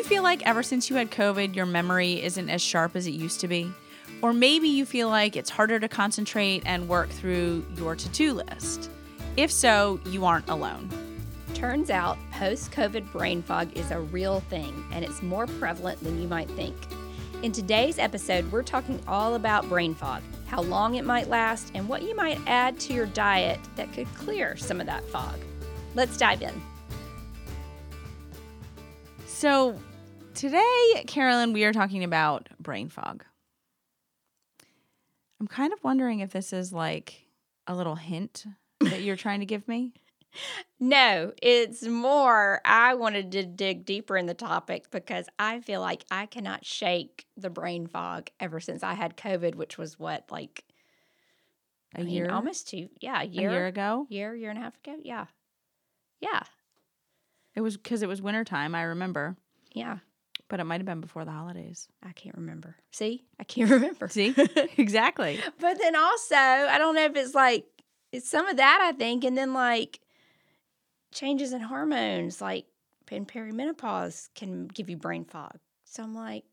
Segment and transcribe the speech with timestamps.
[0.00, 3.10] you feel like ever since you had COVID, your memory isn't as sharp as it
[3.10, 3.70] used to be?
[4.22, 8.32] Or maybe you feel like it's harder to concentrate and work through your to do
[8.32, 8.90] list.
[9.36, 10.88] If so, you aren't alone.
[11.52, 16.22] Turns out post COVID brain fog is a real thing and it's more prevalent than
[16.22, 16.76] you might think.
[17.42, 21.86] In today's episode, we're talking all about brain fog, how long it might last, and
[21.86, 25.38] what you might add to your diet that could clear some of that fog.
[25.94, 26.62] Let's dive in.
[29.26, 29.78] So,
[30.40, 33.24] today, Carolyn, we are talking about brain fog.
[35.38, 37.26] I'm kind of wondering if this is like
[37.66, 38.46] a little hint
[38.80, 39.92] that you're trying to give me.
[40.78, 42.60] No, it's more.
[42.64, 47.26] I wanted to dig deeper in the topic because I feel like I cannot shake
[47.36, 50.62] the brain fog ever since I had COVID, which was what, like
[51.96, 54.06] A I mean, year, almost two, yeah, a a year, year ago.
[54.08, 54.94] year, year and a half ago.
[55.02, 55.26] Yeah.
[56.20, 56.42] Yeah.
[57.56, 59.36] It was because it was wintertime, I remember,
[59.74, 59.98] Yeah.
[60.50, 61.88] But it might have been before the holidays.
[62.02, 62.76] I can't remember.
[62.90, 64.08] See, I can't remember.
[64.08, 64.34] See,
[64.76, 65.40] exactly.
[65.58, 67.64] But then also, I don't know if it's like
[68.12, 70.00] it's some of that I think, and then like
[71.12, 72.66] changes in hormones, like
[73.10, 75.58] in perimenopause, can give you brain fog.
[75.84, 76.44] So I'm like,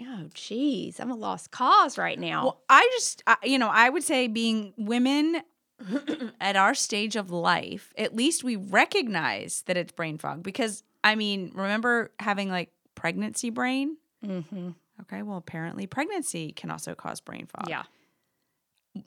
[0.00, 2.44] oh, geez, I'm a lost cause right now.
[2.44, 5.42] Well, I just, I, you know, I would say being women
[6.40, 11.16] at our stage of life, at least we recognize that it's brain fog because, I
[11.16, 13.96] mean, remember having like pregnancy brain?
[14.24, 14.70] mm-hmm.
[15.02, 17.68] Okay, well, apparently pregnancy can also cause brain fog.
[17.68, 17.82] Yeah.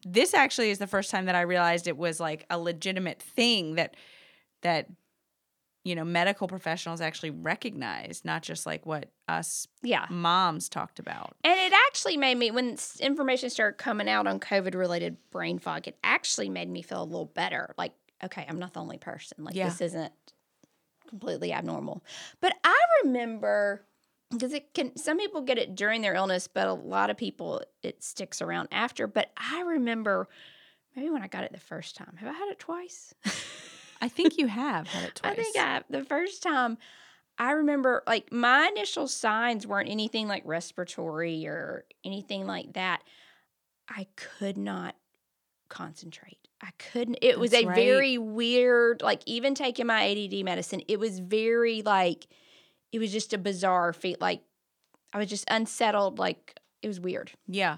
[0.05, 3.73] This actually is the first time that I realized it was like a legitimate thing
[3.75, 3.95] that,
[4.61, 4.87] that,
[5.83, 10.05] you know, medical professionals actually recognize, not just like what us Yeah.
[10.11, 11.35] moms talked about.
[11.43, 15.87] And it actually made me, when information started coming out on COVID related brain fog,
[15.87, 17.73] it actually made me feel a little better.
[17.79, 19.43] Like, okay, I'm not the only person.
[19.43, 19.69] Like, Yeah.
[19.69, 20.11] this isn't
[21.09, 22.03] completely abnormal.
[22.39, 23.83] But I remember,
[24.31, 27.61] because it can, some people get it during their illness, but a lot of people,
[27.83, 29.07] it sticks around after.
[29.07, 30.29] But I remember
[30.95, 32.15] maybe when I got it the first time.
[32.17, 33.13] Have I had it twice?
[34.01, 35.31] I think you have had it twice.
[35.31, 36.77] I think I the first time
[37.37, 43.01] I remember like my initial signs weren't anything like respiratory or anything like that.
[43.89, 44.95] I could not
[45.69, 46.38] concentrate.
[46.61, 47.75] I couldn't it was a right.
[47.75, 52.27] very weird like even taking my ADD medicine, it was very like
[52.91, 54.41] it was just a bizarre feel like
[55.13, 57.31] I was just unsettled like it was weird.
[57.47, 57.77] Yeah,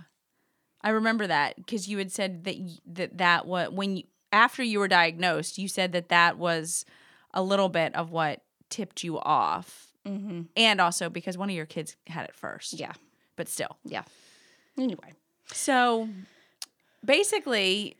[0.81, 2.55] I remember that because you had said that
[2.87, 6.85] that that what when you after you were diagnosed, you said that that was
[7.33, 10.47] a little bit of what tipped you off, Mhm.
[10.55, 12.73] and also because one of your kids had it first.
[12.73, 12.93] Yeah.
[13.35, 13.77] but still.
[13.85, 14.03] Yeah.
[14.77, 15.13] Anyway.
[15.53, 16.07] So
[17.03, 17.95] basically,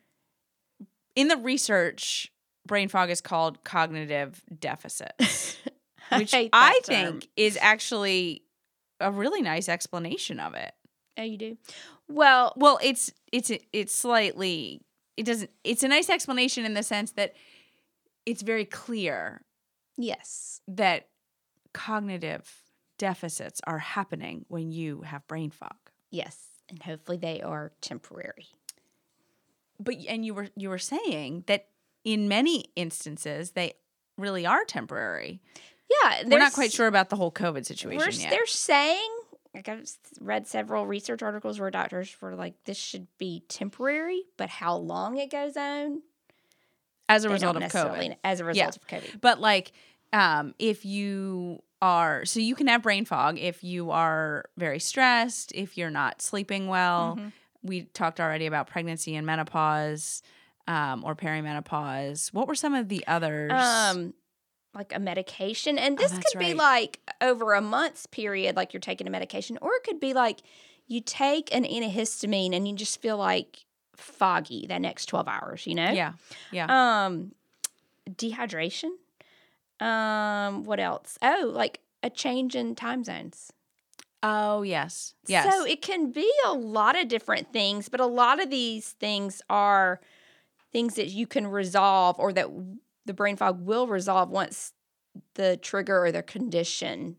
[1.16, 2.32] in the research,
[2.66, 5.58] brain fog is called cognitive deficits,
[6.18, 8.44] which hate I, think is actually
[9.00, 10.74] a really nice explanation of it.
[11.18, 11.58] Oh, you do?
[12.08, 14.82] Well, Well, it's it's it's slightly
[15.18, 17.34] it doesn't it's a nice explanation in the sense that
[18.26, 19.42] it's very clear
[19.98, 20.62] yes.
[20.68, 21.08] that
[21.74, 22.50] cognitive
[22.98, 25.76] deficits are happening when you have brain fog.
[26.12, 26.38] Yes.
[26.70, 28.48] And hopefully they are temporary.
[29.84, 31.68] But and you were you were saying that
[32.04, 33.74] in many instances they
[34.18, 35.42] really are temporary.
[36.04, 38.30] Yeah, We're not quite sure about the whole COVID situation We're, yet.
[38.30, 39.10] They're saying,
[39.54, 39.90] like I've
[40.22, 45.18] read several research articles where doctors were like, this should be temporary, but how long
[45.18, 46.02] it goes on,
[47.10, 48.16] as a result of COVID.
[48.24, 49.20] as a result of COVID.
[49.20, 49.74] But like,
[50.14, 55.52] um, if you are, so you can have brain fog if you are very stressed,
[55.54, 57.18] if you're not sleeping well.
[57.20, 57.32] Mhm.
[57.64, 60.22] We talked already about pregnancy and menopause,
[60.68, 62.34] um, or perimenopause.
[62.34, 63.52] What were some of the others?
[63.54, 64.14] Um,
[64.74, 66.58] like a medication, and Oh, this that's could be right.
[66.58, 70.40] like over a month's period, like you're taking a medication, or it could be like
[70.88, 73.66] you take an antihistamine and you just feel like
[73.96, 75.68] foggy that next twelve hours.
[75.68, 75.92] You know?
[75.92, 76.14] yeah,
[76.52, 77.06] yeah.
[77.06, 77.34] Um,
[78.10, 78.92] dehydration.
[79.80, 81.18] Um, what else?
[81.22, 83.52] Oh, like a change in time zones.
[84.24, 85.54] Oh, yes, yes.
[85.54, 89.42] So it can be a lot of different things, but a lot of these things
[89.50, 90.00] are
[90.72, 92.48] things that you can resolve or that
[93.06, 94.74] the brain fog will resolve once
[95.36, 97.18] the trigger or the condition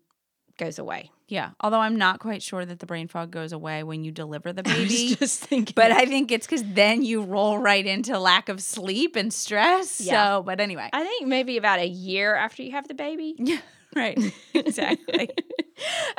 [0.58, 1.10] goes away.
[1.28, 1.50] yeah.
[1.60, 4.62] Although I'm not quite sure that the brain fog goes away when you deliver the
[4.66, 5.14] I was baby.
[5.16, 5.72] just thinking.
[5.74, 10.00] But I think it's because then you roll right into lack of sleep and stress.
[10.00, 10.36] Yeah.
[10.36, 10.88] So, but anyway.
[10.92, 13.34] I think maybe about a year after you have the baby.
[13.38, 13.58] Yeah,
[13.96, 14.18] right.
[14.54, 15.28] Exactly.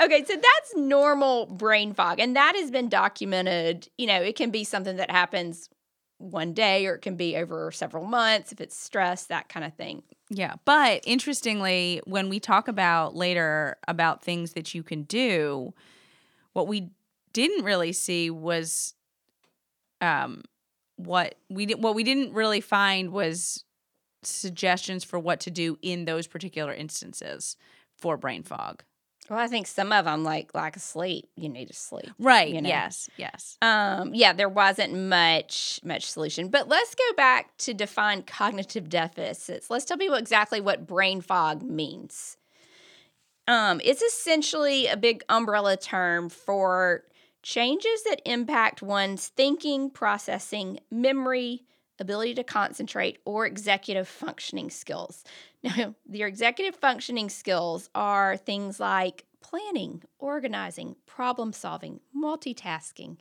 [0.02, 3.88] okay, so that's normal brain fog, and that has been documented.
[3.98, 5.70] You know, it can be something that happens
[6.18, 9.74] one day, or it can be over several months if it's stress, that kind of
[9.74, 10.04] thing.
[10.30, 10.56] Yeah.
[10.66, 15.74] But interestingly, when we talk about later about things that you can do,
[16.54, 16.92] what we
[17.34, 18.94] didn't really see was
[20.02, 20.44] um
[20.98, 23.64] what we did what we didn't really find was
[24.26, 27.58] suggestions for what to do in those particular instances
[27.98, 28.84] for brain fog.
[29.30, 32.10] Well, I think some of them, like lack of sleep, you need to sleep.
[32.20, 32.54] Right.
[32.54, 32.68] You know?
[32.68, 33.10] Yes.
[33.18, 33.58] Yes.
[33.62, 36.50] Um, yeah, there wasn't much much solution.
[36.50, 39.70] But let's go back to define cognitive deficits.
[39.70, 42.38] Let's tell people exactly what brain fog means.
[43.48, 47.04] Um, it's essentially a big umbrella term for
[47.44, 51.64] changes that impact one's thinking, processing, memory,
[52.00, 55.24] ability to concentrate, or executive functioning skills.
[55.66, 63.16] Now, your executive functioning skills are things like planning, organizing, problem solving, multitasking.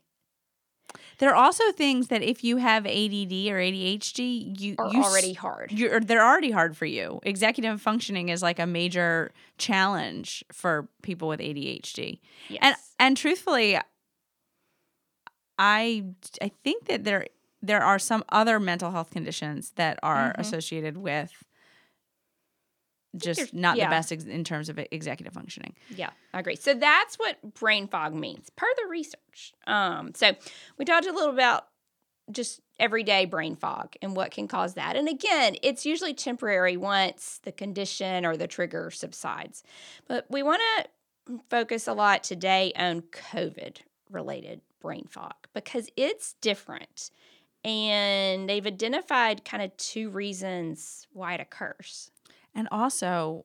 [1.18, 5.32] There are also things that if you have ADD or ADHD, you Are you already
[5.32, 5.72] hard.
[5.72, 7.20] You're, they're already hard for you.
[7.22, 12.18] Executive functioning is like a major challenge for people with ADHD.
[12.48, 12.58] Yes.
[12.62, 13.78] And and truthfully,
[15.58, 16.04] I
[16.40, 17.26] I think that there
[17.62, 20.38] there are some other mental health conditions that are Mhm.
[20.40, 21.32] associated with
[23.16, 23.84] just not yeah.
[23.86, 25.74] the best ex- in terms of executive functioning.
[25.94, 26.56] Yeah, I agree.
[26.56, 29.52] So that's what brain fog means per the research.
[29.66, 30.32] Um, so
[30.78, 31.68] we talked a little about
[32.30, 34.96] just everyday brain fog and what can cause that.
[34.96, 39.62] And again, it's usually temporary once the condition or the trigger subsides.
[40.08, 43.78] But we want to focus a lot today on COVID
[44.08, 47.10] related brain fog because it's different.
[47.64, 52.10] And they've identified kind of two reasons why it occurs.
[52.54, 53.44] And also,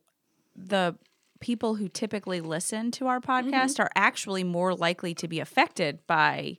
[0.55, 0.95] the
[1.39, 3.49] people who typically listen to our mm-hmm.
[3.49, 6.57] podcast are actually more likely to be affected by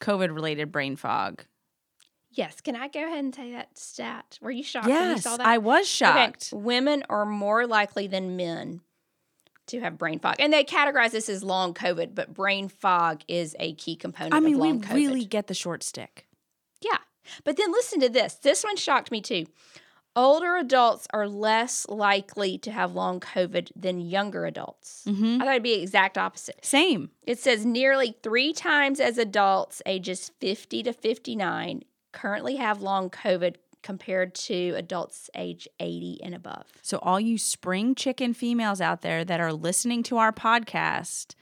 [0.00, 1.44] COVID related brain fog.
[2.32, 4.38] Yes, can I go ahead and say that stat?
[4.40, 5.46] Were you shocked when you saw that?
[5.46, 6.50] I was shocked.
[6.52, 8.82] Okay, women are more likely than men
[9.66, 12.14] to have brain fog, and they categorize this as long COVID.
[12.14, 14.34] But brain fog is a key component.
[14.34, 14.94] I mean, of we long COVID.
[14.94, 16.28] really get the short stick.
[17.44, 18.34] But then listen to this.
[18.34, 19.46] This one shocked me too.
[20.16, 25.04] Older adults are less likely to have long COVID than younger adults.
[25.08, 26.64] hmm I thought it'd be the exact opposite.
[26.64, 27.10] Same.
[27.22, 31.82] It says nearly three times as adults ages 50 to 59
[32.12, 36.64] currently have long COVID compared to adults age 80 and above.
[36.82, 41.34] So, all you spring chicken females out there that are listening to our podcast,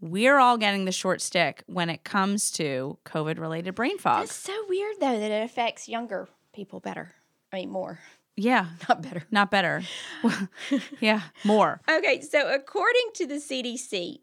[0.00, 4.24] we're all getting the short stick when it comes to COVID related brain fog.
[4.24, 7.14] It's so weird though that it affects younger people better.
[7.52, 7.98] I mean, more,
[8.36, 9.22] Yeah, not better.
[9.30, 9.82] not better.
[11.00, 11.80] yeah, more.
[11.90, 14.18] Okay, so according to the CDC,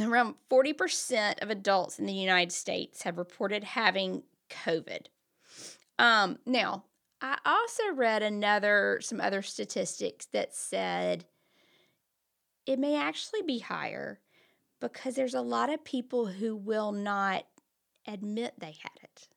[0.00, 5.06] around 40% of adults in the United States have reported having COVID.
[5.98, 6.84] Um, now,
[7.20, 11.26] I also read another some other statistics that said
[12.66, 14.20] it may actually be higher
[14.80, 17.44] because there's a lot of people who will not
[18.06, 19.28] admit they had it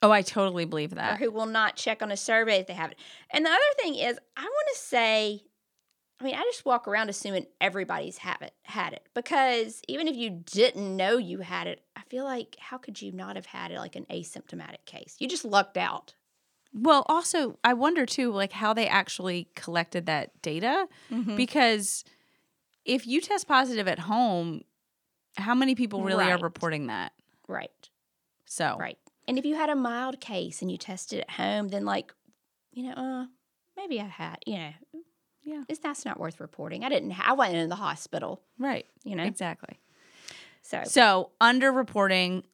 [0.00, 1.18] Oh, I totally believe or that.
[1.18, 2.98] who will not check on a survey if they have it.
[3.30, 5.42] And the other thing is, I want to say,
[6.20, 10.14] I mean, I just walk around assuming everybody's have it, had it because even if
[10.14, 13.72] you didn't know you had it, I feel like how could you not have had
[13.72, 15.16] it like an asymptomatic case?
[15.18, 16.14] You just lucked out.
[16.72, 21.34] Well, also, I wonder too, like how they actually collected that data Mm-hmm.
[21.34, 22.04] because
[22.84, 24.62] if you test positive at home,
[25.38, 27.12] how many people really are reporting that?
[27.46, 27.70] Right,
[28.46, 28.98] So, right.
[29.26, 32.12] And if you had a mild case and you tested at home, then like,
[32.72, 33.26] you know, uh,
[33.76, 34.70] maybe I had, you know,
[35.42, 35.62] Yeah.
[35.68, 36.84] it's that's not worth reporting.
[36.84, 37.12] I didn't.
[37.26, 39.24] I wasn't in the hospital, right, you know.
[39.24, 39.78] exactly.
[40.62, 42.44] So, So, underreporting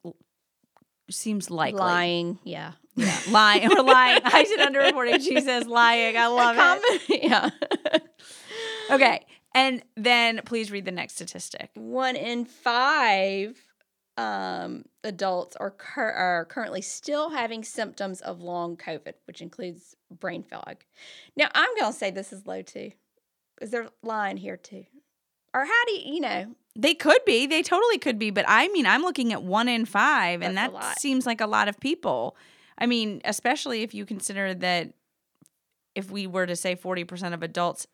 [1.11, 1.81] seems likely.
[1.81, 2.73] lying, yeah.
[2.97, 4.21] Yeah, lying or lying.
[4.25, 5.21] I said underreporting.
[5.21, 6.17] She says lying.
[6.17, 7.03] I love it.
[7.25, 7.51] Yeah.
[8.91, 9.25] Okay,
[9.55, 11.71] and then please read the next statistic.
[11.75, 13.59] One in five
[14.17, 20.43] um, adults are, cur- are currently still having symptoms of long COVID, which includes brain
[20.43, 20.85] fog.
[21.37, 22.93] Now, I'm going to say this is low too.
[23.61, 24.85] Is there lying here too?
[25.53, 27.47] Or how do you, you know, They could be.
[27.47, 28.31] They totally could be.
[28.31, 31.41] But I mean, I'm looking at one in five, and That's a that seems like
[31.41, 32.37] a lot of people.
[32.77, 34.95] I mean, especially if you consider that
[35.95, 37.87] if we were to say 40% of adults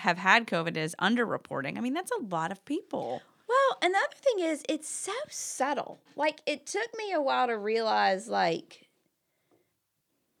[0.00, 3.22] have had COVID is underreporting, I mean, that's a lot of people.
[3.48, 6.00] Well, and the other thing is, it's so subtle.
[6.16, 8.86] Like, it took me a while to realize, like,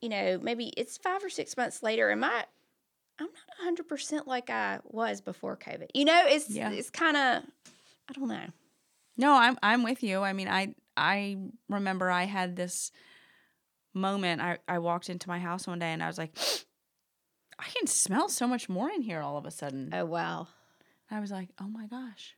[0.00, 2.44] you know, maybe it's five or six months later, and my,
[3.18, 3.26] I'm
[3.66, 5.88] not 100% like I was before COVID.
[5.94, 6.70] You know, it's, Yeah.
[6.70, 7.42] it's kind of,
[8.08, 8.46] I don't know.
[9.16, 10.20] No, I'm I'm with you.
[10.22, 11.36] I mean, I I
[11.68, 12.90] remember I had this
[13.92, 14.40] moment.
[14.40, 16.34] I I walked into my house one day and I was like,
[17.60, 19.90] I can smell so much more in here all of a sudden.
[19.92, 20.48] Oh wow.
[21.10, 22.34] I was like, oh my gosh.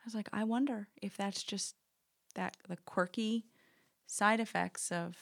[0.00, 1.74] I was like, I wonder if that's just
[2.34, 3.44] that the quirky
[4.06, 5.16] side effects of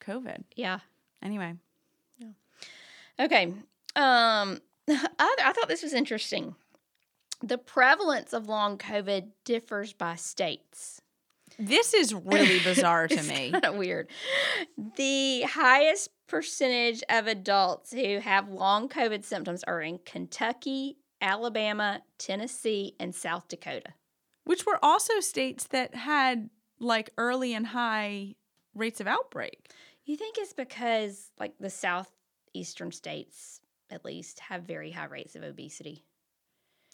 [0.00, 0.44] COVID.
[0.56, 0.80] Yeah.
[1.22, 1.54] Anyway,
[2.18, 2.28] Yeah.
[3.18, 3.44] Okay.
[3.96, 6.54] Um, I, I thought this was interesting.
[7.42, 11.00] The prevalence of long COVID differs by states.
[11.58, 13.50] this is really bizarre to me.
[13.52, 14.08] kind of weird.
[14.96, 22.94] The highest percentage of adults who have long COVID symptoms are in Kentucky, Alabama, Tennessee,
[22.98, 23.94] and South Dakota.
[24.44, 28.34] Which were also states that had like early and high
[28.74, 29.70] rates of outbreak.
[30.04, 35.42] You think it's because, like, the southeastern states, at least, have very high rates of
[35.42, 36.04] obesity,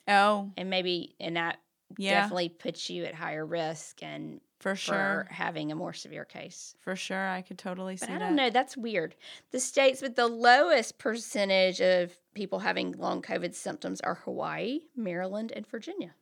[0.07, 1.59] Oh, and maybe, and that
[1.99, 5.27] yeah, definitely puts you at higher risk and for for sure.
[5.31, 6.75] having a more severe case.
[6.81, 7.29] For sure.
[7.29, 8.51] I could totally see But I don't know.
[8.51, 9.15] That's weird.
[9.53, 15.53] The states with the lowest percentage of people having long COVID symptoms are Hawaii, Maryland,
[15.57, 16.15] and Virginia.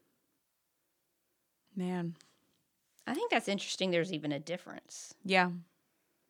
[1.74, 2.14] Man.
[3.06, 3.90] I think that's interesting.
[3.90, 5.14] There's even a difference.
[5.24, 5.50] Yeah.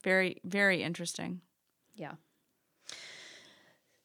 [0.02, 1.40] Very, very interesting.
[1.94, 2.12] Yeah.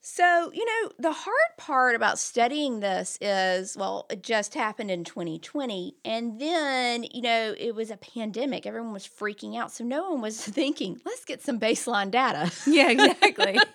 [0.06, 5.06] So, you know, the hard part about studying this is well, it just happened in
[5.06, 5.96] 2020.
[6.04, 8.66] And then, you know, it was a pandemic.
[8.66, 9.72] Everyone was freaking out.
[9.72, 12.52] So no one was thinking, let's get some baseline data.
[12.68, 13.58] Yeah, exactly.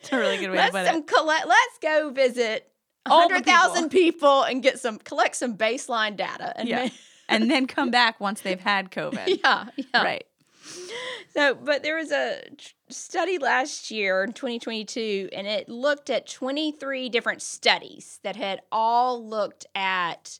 [0.00, 1.06] It's a really good way let's to put some it.
[1.08, 2.70] collect, let's go visit
[3.06, 4.42] All the 100,000 people.
[4.44, 6.52] and get some collect some baseline data.
[6.56, 6.84] And Yeah.
[6.84, 6.90] ma-
[7.28, 9.40] And then come back once they've had COVID.
[9.42, 10.02] yeah, yeah.
[10.04, 10.24] Right.
[11.34, 12.40] So, but there was a
[12.88, 19.22] study last year in 2022, and it looked at 23 different studies that had all
[19.22, 20.38] looked at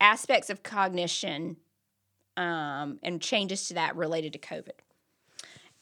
[0.00, 1.58] aspects of cognition
[2.36, 4.80] um, and changes to that related to COVID.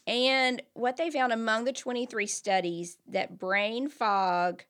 [0.07, 4.65] And what they found among the 23 studies that brain fog,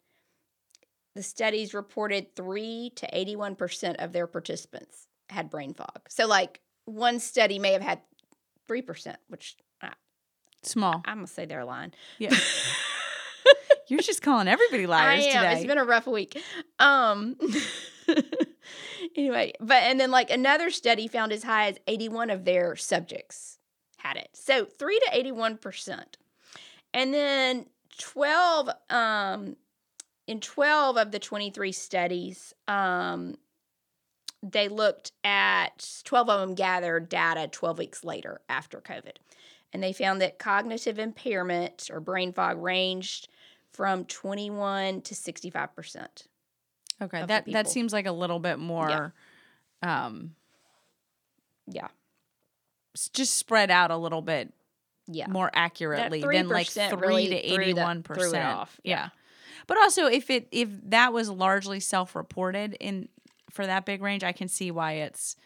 [1.15, 6.01] the studies reported 3 to 81% of their participants had brain fog.
[6.09, 8.01] So, like, one study may have had
[8.69, 9.93] 3%, which I,
[10.63, 11.03] Small.
[11.05, 11.93] I'm going to say they're lying.
[12.19, 12.37] Yeah.
[13.89, 15.43] You're just calling everybody liars I am.
[15.43, 15.57] today.
[15.57, 16.41] It's been a rough week.
[16.79, 17.37] Um
[19.17, 23.59] anyway, but and then like another study found as high as 81 of their subjects
[23.99, 24.29] had it.
[24.33, 26.05] So 3 to 81%.
[26.95, 27.67] And then
[27.99, 29.57] 12 um
[30.27, 33.37] in 12 of the 23 studies um
[34.43, 39.17] they looked at 12 of them gathered data 12 weeks later after COVID.
[39.73, 43.29] And they found that cognitive impairment or brain fog ranged
[43.73, 46.27] from 21 to 65%.
[47.01, 47.25] okay.
[47.27, 49.15] That that seems like a little bit more
[49.83, 50.35] um
[51.67, 51.89] Yeah.
[53.13, 54.53] just spread out a little bit
[55.07, 55.27] Yeah.
[55.29, 58.45] more accurately than like 3% really to threw eighty that- one threw it percent.
[58.47, 58.81] off.
[58.85, 58.97] Yeah.
[59.05, 59.09] Yeah.
[59.67, 63.09] But also if it if that was largely self reported in
[63.53, 65.37] for that big range, I can see why it's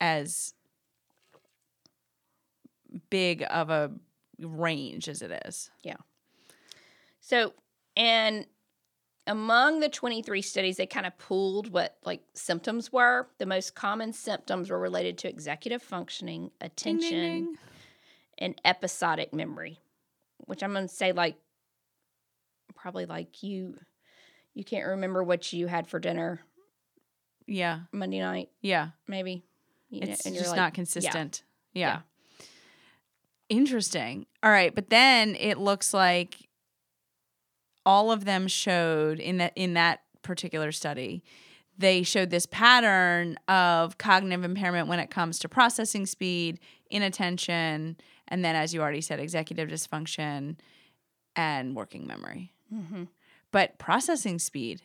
[0.00, 0.54] as
[3.10, 3.90] big of a
[4.40, 5.70] range as it is.
[5.82, 5.96] Yeah.
[7.20, 7.52] So,
[7.96, 8.46] and
[9.26, 13.26] among the 23 studies, they kind of pooled what like symptoms were.
[13.38, 17.58] The most common symptoms were related to executive functioning, Ding, attention, ding, ding.
[18.38, 19.80] and episodic memory,
[20.46, 21.36] which I'm going to say like
[22.76, 23.74] probably like you
[24.54, 26.40] you can't remember what you had for dinner
[27.48, 27.80] Yeah.
[27.92, 28.90] Monday night, Yeah.
[29.08, 29.44] maybe.
[29.90, 31.42] You It's you're just like, not consistent.
[31.72, 31.80] Yeah.
[31.88, 32.00] Yeah.
[33.48, 34.26] Interesting.
[34.42, 36.48] All right, but then it looks like
[37.86, 41.24] all of them showed in that in that particular study,
[41.78, 48.44] they showed this pattern of cognitive impairment when it comes to processing speed, inattention, and
[48.44, 50.56] then as you already said, executive dysfunction
[51.34, 52.52] and working memory.
[52.68, 53.04] hmm
[53.52, 54.82] But processing speed,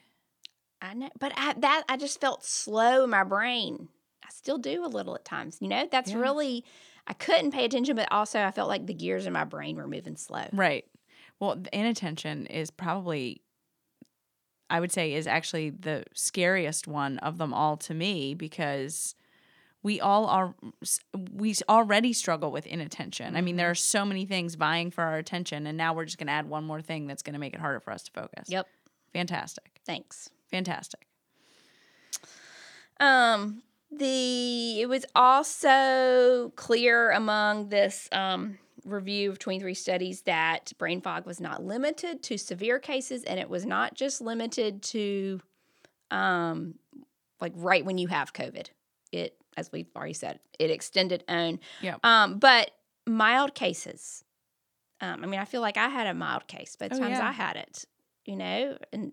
[0.83, 3.87] I know, but I, that I just felt slow in my brain.
[4.23, 5.57] I still do a little at times.
[5.61, 6.17] You know, that's Yeah.
[6.17, 6.65] really
[7.07, 9.87] I couldn't pay attention, but also I felt like the gears in my brain were
[9.87, 10.45] moving slow.
[10.53, 10.85] Right.
[11.39, 13.41] Well, the inattention is probably,
[14.69, 19.15] I would say, is actually the scariest one of them all to me because
[19.81, 20.55] we all are,
[21.33, 23.35] we already struggle with inattention.
[23.35, 23.71] I mean, there mm-hmm.
[23.71, 26.47] are so many things vying for our attention, and now we're just going to add
[26.47, 28.47] one more thing that's going to make it harder for us to focus.
[28.47, 28.65] Yep.
[29.11, 29.81] Fantastic.
[29.85, 30.29] Thanks.
[30.53, 31.07] Fantastic.
[32.99, 41.01] Um, the it was also clear among this um, review of 23 studies that brain
[41.01, 45.41] fog was not limited to severe cases, and it was not just limited to
[46.11, 46.75] um,
[47.41, 48.67] like right when you have COVID.
[49.11, 51.59] It, as we've already said, it extended on.
[51.81, 52.05] Yep.
[52.05, 52.69] Um, but
[53.07, 54.23] mild cases
[55.01, 57.27] Um, I mean, I feel like I had a mild case the Oh, times yeah.
[57.27, 57.85] I had it,
[58.25, 59.11] you know, and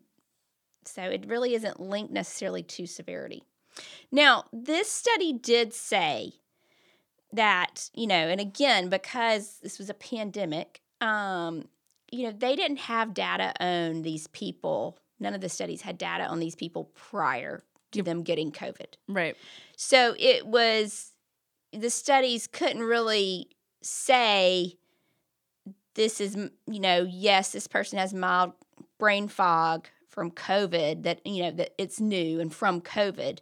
[0.85, 3.43] so it really isn't linked necessarily to severity.
[4.11, 6.33] Now, this study did say
[7.33, 11.69] that, you know, and again, because this was a pandemic, um,
[12.11, 14.99] you know, they didn't have data on these people.
[15.21, 18.95] None of the studies had data on these people prior to them getting COVID.
[19.09, 19.37] Right.
[19.77, 21.13] So it was,
[21.73, 23.51] the studies couldn't really
[23.83, 24.75] say
[25.95, 28.53] this is, you know, yes, this person has mild
[28.99, 33.39] brain fog from COVID, that, you know, that it's new and from COVID.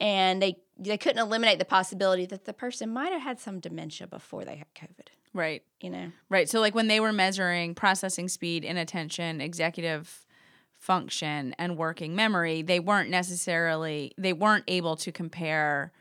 [0.00, 4.06] And they, they couldn't eliminate the possibility that the person might have had some dementia
[4.06, 5.62] before they had COVID, Right.
[5.80, 6.10] you know?
[6.28, 6.48] Right.
[6.48, 10.26] So like when they were measuring processing speed, inattention, executive
[10.74, 15.92] function and working memory, they weren't necessarily they weren't able to compare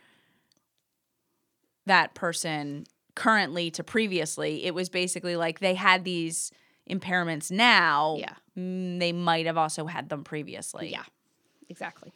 [1.86, 4.66] that person currently to previously.
[4.66, 6.52] It was basically like they had these
[6.92, 8.18] impairments now.
[8.20, 8.34] Yeah.
[8.58, 10.90] mm, They might have also had them previously.
[10.92, 11.04] Yeah,
[11.70, 12.12] exactly.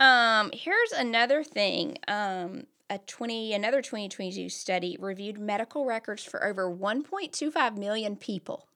[0.00, 1.98] Um, here's another thing.
[2.06, 8.66] Um, a 20 another 2022 study reviewed medical records for over 1.25 million people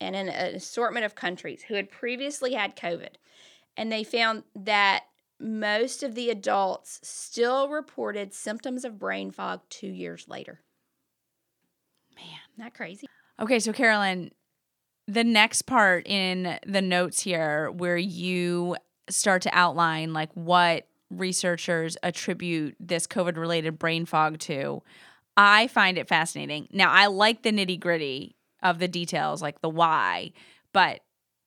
[0.00, 3.14] and in an assortment of countries who had previously had COVID.
[3.76, 5.04] And they found that
[5.40, 10.60] most of the adults still reported symptoms of brain fog 2 years later.
[12.14, 12.26] Man.
[12.58, 13.06] That crazy?
[13.40, 14.30] Okay, so Carolyn,
[15.06, 18.76] the next part in the notes here where you
[19.08, 24.82] start to outline like what researchers attribute this COVID related brain fog to,
[25.36, 26.68] I find it fascinating.
[26.72, 30.32] Now, I like the nitty gritty of the details, like the why,
[30.72, 31.00] but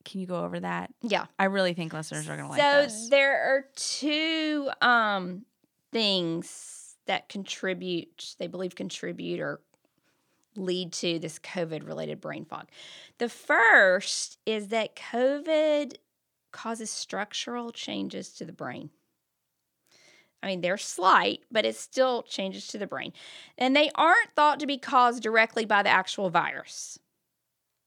[0.04, 0.92] can you go over that?
[1.02, 1.26] Yeah.
[1.38, 5.44] I really think listeners are going to like so there are two um
[5.92, 9.60] things that contribute they believe contribute or
[10.56, 12.66] lead to this covid related brain fog
[13.18, 15.94] the first is that covid
[16.52, 18.90] causes structural changes to the brain
[20.42, 23.12] I mean, they're slight, but it still changes to the brain.
[23.58, 27.00] And they aren't thought to be caused directly by the actual virus.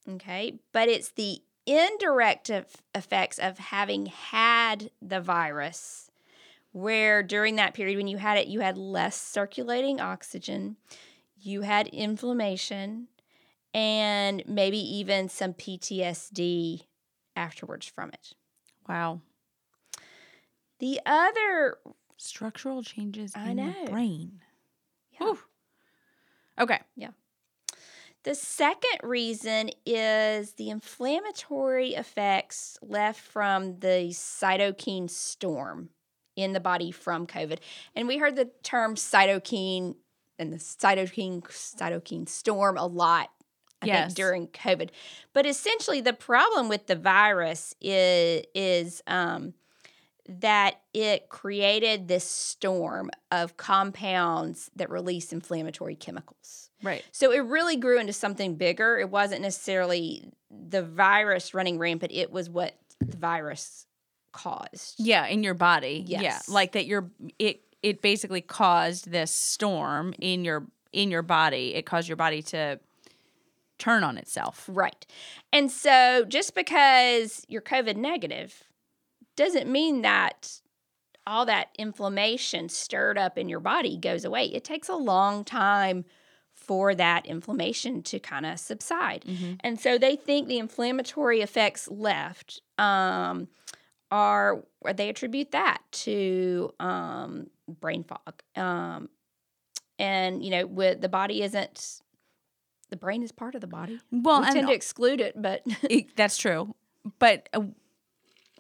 [0.07, 0.59] Okay.
[0.73, 2.49] But it's the indirect
[2.95, 6.09] effects of having had the virus,
[6.71, 10.77] where during that period when you had it, you had less circulating oxygen,
[11.41, 13.07] you had inflammation,
[13.73, 16.81] and maybe even some PTSD
[17.35, 18.33] afterwards from it.
[18.87, 19.21] wow.
[20.79, 21.77] The other,
[22.17, 23.73] Structural changes I in know.
[23.85, 24.41] the brain.
[25.11, 25.39] yeah, Whew.
[26.59, 26.79] Okay.
[26.95, 27.09] Yeah.
[28.23, 35.89] The second reason is the inflammatory effects left from the cytokine storm
[36.35, 37.59] in the body from COVID.
[37.95, 39.95] And we heard the term cytokine
[40.39, 43.29] and the cytokine cytokine storm a lot
[43.81, 44.07] I Yes.
[44.07, 44.89] think during COVID.
[45.33, 49.53] But essentially the problem with the virus is is um
[50.27, 56.69] that it created this storm of compounds that release inflammatory chemicals.
[56.83, 57.03] Right.
[57.11, 58.99] So it really grew into something bigger.
[58.99, 63.85] It wasn't necessarily the virus running rampant, it was what the virus
[64.31, 64.95] caused.
[64.99, 66.03] Yeah, in your body.
[66.05, 66.47] Yeah, Yes.
[66.49, 66.85] like that.
[66.85, 71.75] Your it it basically caused this storm in your in your body.
[71.75, 72.79] It caused your body to
[73.77, 74.65] turn on itself.
[74.67, 75.05] Right.
[75.53, 78.63] And so just because you're COVID negative
[79.35, 80.59] doesn't mean that
[81.25, 84.45] all that inflammation stirred up in your body goes away.
[84.47, 86.05] It takes a long time
[86.53, 89.23] for that inflammation to kind of subside.
[89.61, 93.47] And so they think the inflammatory effects left um,
[94.11, 94.63] are,
[94.93, 98.41] they attribute that to um, brain fog.
[98.55, 99.09] Um,
[99.97, 102.01] and, you know, with the body isn't,
[102.89, 103.99] the brain is part of the body.
[104.11, 106.75] Well, we tend to exclude it, but it- that's true,
[107.19, 107.61] but uh,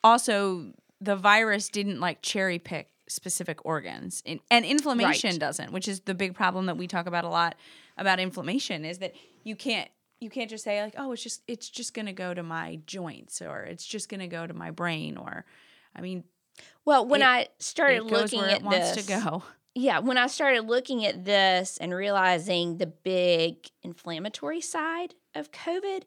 [0.03, 5.39] also the virus didn't like cherry pick specific organs, and, and inflammation Right.
[5.39, 7.55] doesn't, which is the big problem that we talk about a lot
[7.97, 9.89] about inflammation is that you can't
[10.21, 13.41] you can't just say like oh it's just it's just gonna go to my joints
[13.41, 15.43] or it's just gonna go to my brain or
[15.95, 16.23] I mean
[16.85, 19.43] well, when It- I started looking at this, to go.
[19.75, 26.03] yeah, when I started looking at this and realizing the big inflammatory side of COVID,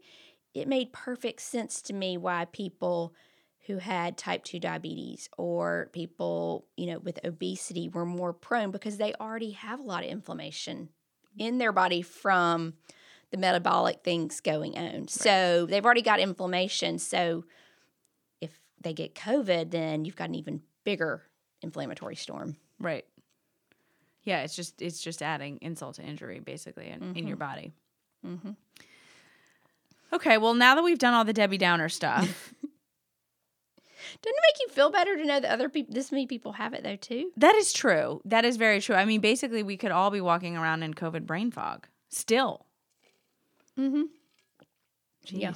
[0.54, 3.14] it made perfect sense to me why people
[3.66, 8.96] who had type 2 diabetes or people, you know, with obesity were more prone because
[8.96, 10.88] they already have a lot of inflammation
[11.38, 12.74] in their body from
[13.30, 15.08] the metabolic things going on.
[15.08, 16.98] So they've already got inflammation.
[16.98, 17.44] So
[18.82, 21.22] they get COVID, then you've got an even bigger
[21.62, 22.56] inflammatory storm.
[22.78, 23.04] Right.
[24.24, 27.72] Yeah, it's just it's just adding insult to injury basically in, in your body.
[28.26, 28.50] Mm-hmm.
[30.12, 32.52] Okay, well, now that we've done all the Debbie Downer stuff,
[34.20, 36.74] Doesn't it make you feel better to know that other people, this many people have
[36.74, 37.32] it though too?
[37.36, 38.20] that is true.
[38.24, 38.94] That is very true.
[38.94, 42.66] I mean, basically, we could all be walking around in COVID brain fog still.
[43.78, 44.02] Mm-hmm.
[45.26, 45.40] Jeez.
[45.40, 45.52] Yeah.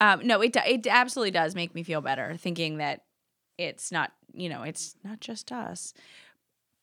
[0.00, 3.04] Um, no, it it absolutely does make me feel better thinking that
[3.56, 5.92] it's not you know it's not just us,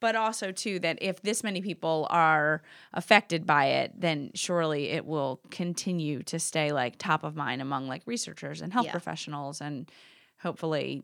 [0.02, 2.62] but also too that if this many people are
[2.94, 7.88] affected by it, then surely it will continue to stay like top of mind among
[7.88, 8.92] like researchers and health Yeah.
[8.92, 9.90] professionals and
[10.42, 11.02] hopefully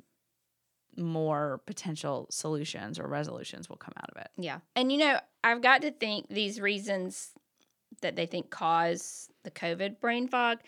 [0.97, 4.30] more potential solutions or resolutions will come out of it.
[4.38, 4.60] Yeah.
[4.76, 7.32] And you know, I've got to think these reasons
[8.02, 10.60] that they think cause the COVID brain fog,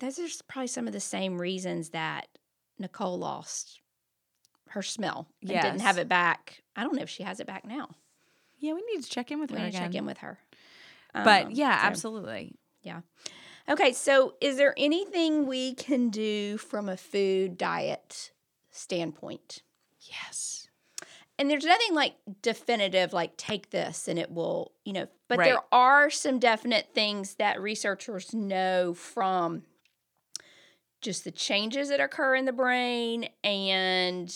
[0.00, 2.28] those are probably some of the same reasons that
[2.78, 3.80] Nicole lost
[4.70, 6.62] her smell and didn't have it back.
[6.74, 7.90] I don't know if she has it back now.
[8.58, 9.90] Yeah, we need to check in with We her need to again.
[9.92, 10.38] check in with her.
[11.12, 12.56] but Um, yeah, so- absolutely.
[12.82, 13.00] Yeah.
[13.68, 18.32] Okay, so is there anything we can do from a food diet
[18.70, 19.62] standpoint?
[20.00, 20.68] Yes.
[21.38, 25.46] and there's nothing like definitive like take this and it will you know but Right.
[25.46, 29.64] there are some definite things that researchers know from
[31.04, 34.28] just the changes that occur in the brain and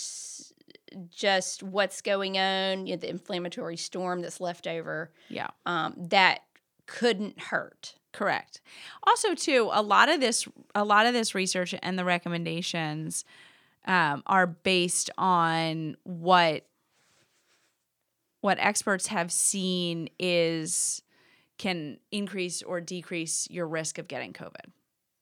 [1.10, 5.48] just what's going on you know, the inflammatory storm that's left over Yeah.
[5.66, 6.40] um, that
[6.86, 8.62] couldn't hurt Correct.
[9.06, 13.22] Also, too, a lot of this, a lot of this research and the recommendations
[13.86, 16.64] um, are based on what
[18.40, 21.02] what experts have seen is
[21.58, 24.70] can increase or decrease your risk of getting COVID,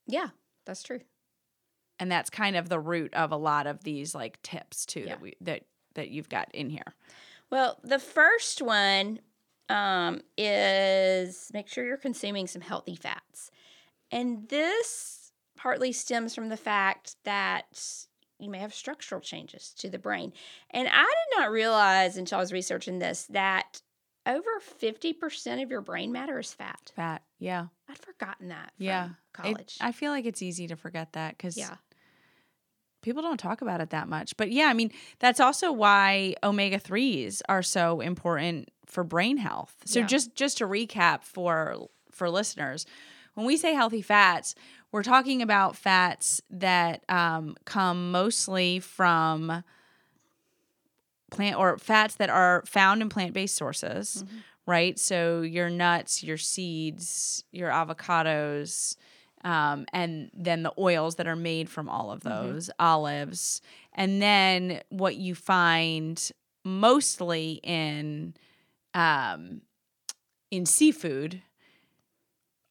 [0.06, 0.28] yeah
[0.64, 1.00] that's true
[1.98, 5.06] and that's kind of the root of a lot of these like tips too Yeah.
[5.08, 5.62] that we that
[5.94, 6.94] that you've got in here.
[7.50, 9.20] Well, the first one
[9.68, 13.50] um, is make sure you're consuming some healthy fats.
[14.10, 17.82] And this partly stems from the fact that
[18.38, 20.32] you may have structural changes to the brain.
[20.70, 23.80] And I did not realize until I was researching this that
[24.26, 26.92] over 50% of your brain matter is fat.
[26.94, 29.06] Fat, yeah, I'd forgotten that from yeah.
[29.06, 29.78] It- college.
[29.80, 31.76] I feel like it's easy to forget that because yeah.
[33.06, 34.36] People don't talk about it that much.
[34.36, 34.90] But yeah, I mean,
[35.20, 39.76] that's also why omega 3s are so important for brain health.
[39.84, 40.06] So Yeah.
[40.06, 42.84] just just to recap for for listeners,
[43.34, 44.56] when we say healthy fats,
[44.90, 49.62] we're talking about fats that um, come mostly from
[51.30, 54.42] plant or fats that are found in plant-based sources, Mhm.
[54.66, 54.98] right?
[54.98, 58.96] So your nuts, your seeds, your avocados,
[59.44, 62.24] um, and then the oils that are made from all of Mhm.
[62.30, 63.60] those, olives,
[63.92, 66.30] and then what you find
[66.64, 68.34] mostly in
[68.94, 69.60] um,
[70.50, 71.42] in seafood,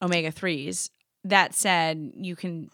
[0.02, 0.90] omega threes.
[1.24, 2.70] That said, you can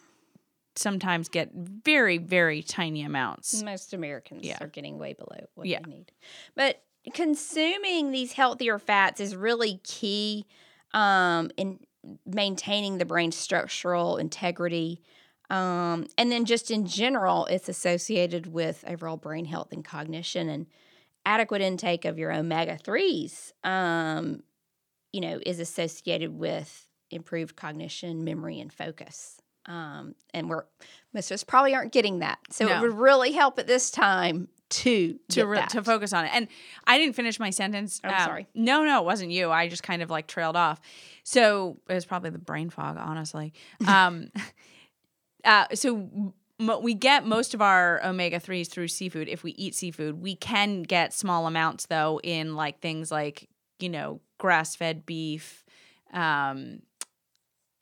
[0.75, 3.63] sometimes get very very tiny amounts.
[3.63, 4.59] Most Americans Yeah.
[4.61, 5.81] are getting way below what Yeah.
[5.85, 6.13] they need.
[6.55, 10.47] But consuming these healthier fats is really key
[10.95, 11.81] um, in
[12.27, 15.01] maintaining the brain's structural integrity.
[15.51, 20.67] Um, and then just in general, it's associated with overall brain health and cognition and
[21.25, 24.43] adequate intake of your omega 3s, um,
[25.13, 29.37] you know, is associated with improved cognition, memory, and focus.
[29.67, 30.65] Um, and we're
[31.13, 32.39] most of us probably aren't getting that.
[32.51, 32.77] So No.
[32.77, 36.31] it would really help at this time to to re- to focus on it.
[36.35, 36.49] And
[36.87, 38.01] I didn't finish my sentence.
[38.05, 38.47] I'm Um, sorry.
[38.55, 39.51] No, no, it wasn't you.
[39.51, 40.81] I just kind of like trailed off.
[41.25, 43.53] So it was probably the brain fog, honestly.
[43.87, 44.31] Um,
[45.45, 46.09] uh, so
[46.61, 49.29] m- we get most of our omega threes through seafood.
[49.29, 53.89] If we eat seafood, we can get small amounts though in like things like you
[53.89, 55.65] know grass fed beef.
[56.13, 56.83] Um,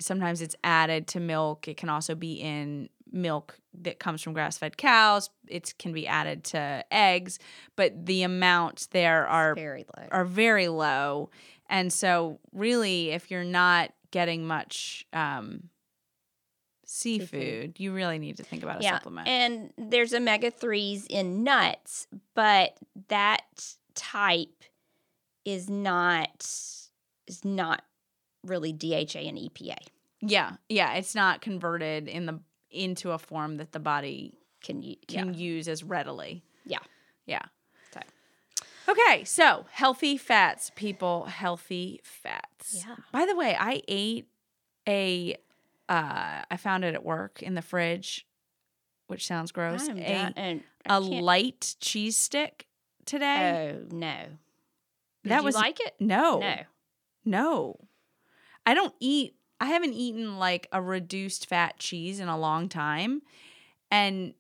[0.01, 1.69] sometimes it's added to milk.
[1.69, 5.31] It can also be in milk that comes from grass fed cows.
[5.49, 7.39] It can be added to eggs,
[7.77, 10.07] but the amounts there are very low.
[10.11, 11.31] are very low.
[11.69, 15.69] And so, really, if you're not getting much um,
[16.85, 17.75] seafood, Seafood.
[17.81, 19.29] you really need to think about a yeah, supplement.
[19.29, 22.77] and there's omega threes in nuts, but
[23.09, 24.65] that type
[25.45, 26.31] is not
[27.27, 27.83] is not
[28.45, 29.77] really DHA and EPA.
[30.21, 32.41] yeah, yeah, it's not converted in the
[32.71, 34.97] into a form that the body Can you?
[35.09, 35.39] can yeah.
[35.41, 36.43] use as readily.
[36.65, 36.79] Yeah.
[37.27, 37.43] Yeah.
[37.93, 38.01] So.
[38.89, 42.85] Okay, so healthy fats, people, healthy fats.
[42.87, 42.97] Yeah.
[43.13, 44.27] By the way, I ate
[44.89, 45.37] a
[45.89, 48.27] uh I found it at work in the fridge,
[49.07, 49.89] which sounds gross.
[49.89, 52.67] A and a light cheese stick
[53.07, 53.77] today.
[53.77, 54.17] Oh no!
[55.23, 55.95] Did That you was- like it?
[56.01, 56.39] no.
[56.41, 56.57] No.
[57.25, 57.77] No.
[58.67, 63.23] I don't eat I haven't eaten like a reduced fat cheese in a long time,
[63.91, 64.35] and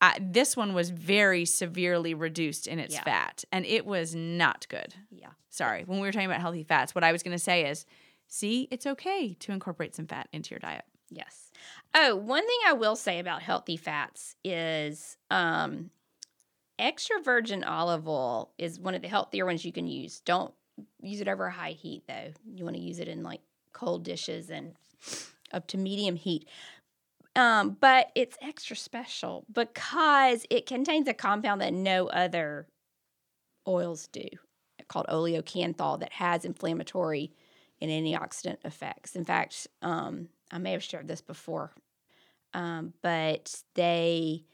[0.00, 3.04] I, this one was very severely reduced in its Yeah.
[3.04, 4.94] fat, and it was not good.
[5.10, 5.30] Yeah.
[5.48, 7.86] Sorry, when we were talking about healthy fats, what I was going to say is,
[8.26, 10.84] see, it's okay to incorporate some fat into your diet.
[11.10, 11.50] Yes.
[11.94, 15.90] Oh, one thing I will say about healthy fats is um,
[16.78, 20.20] extra virgin olive oil is one of the healthier ones you can use.
[20.20, 20.52] Don't
[21.02, 22.32] use it over a high heat, though.
[22.54, 23.40] You want to use it in like
[23.72, 24.74] cold dishes and
[25.52, 26.48] up to medium heat.
[27.34, 32.66] Um, but it's extra special because it contains a compound that no other
[33.66, 34.28] oils do
[34.88, 37.32] called oleocanthal that has inflammatory
[37.80, 39.16] and antioxidant effects.
[39.16, 41.72] In fact, um, I may have shared this before,
[42.52, 44.44] um, but they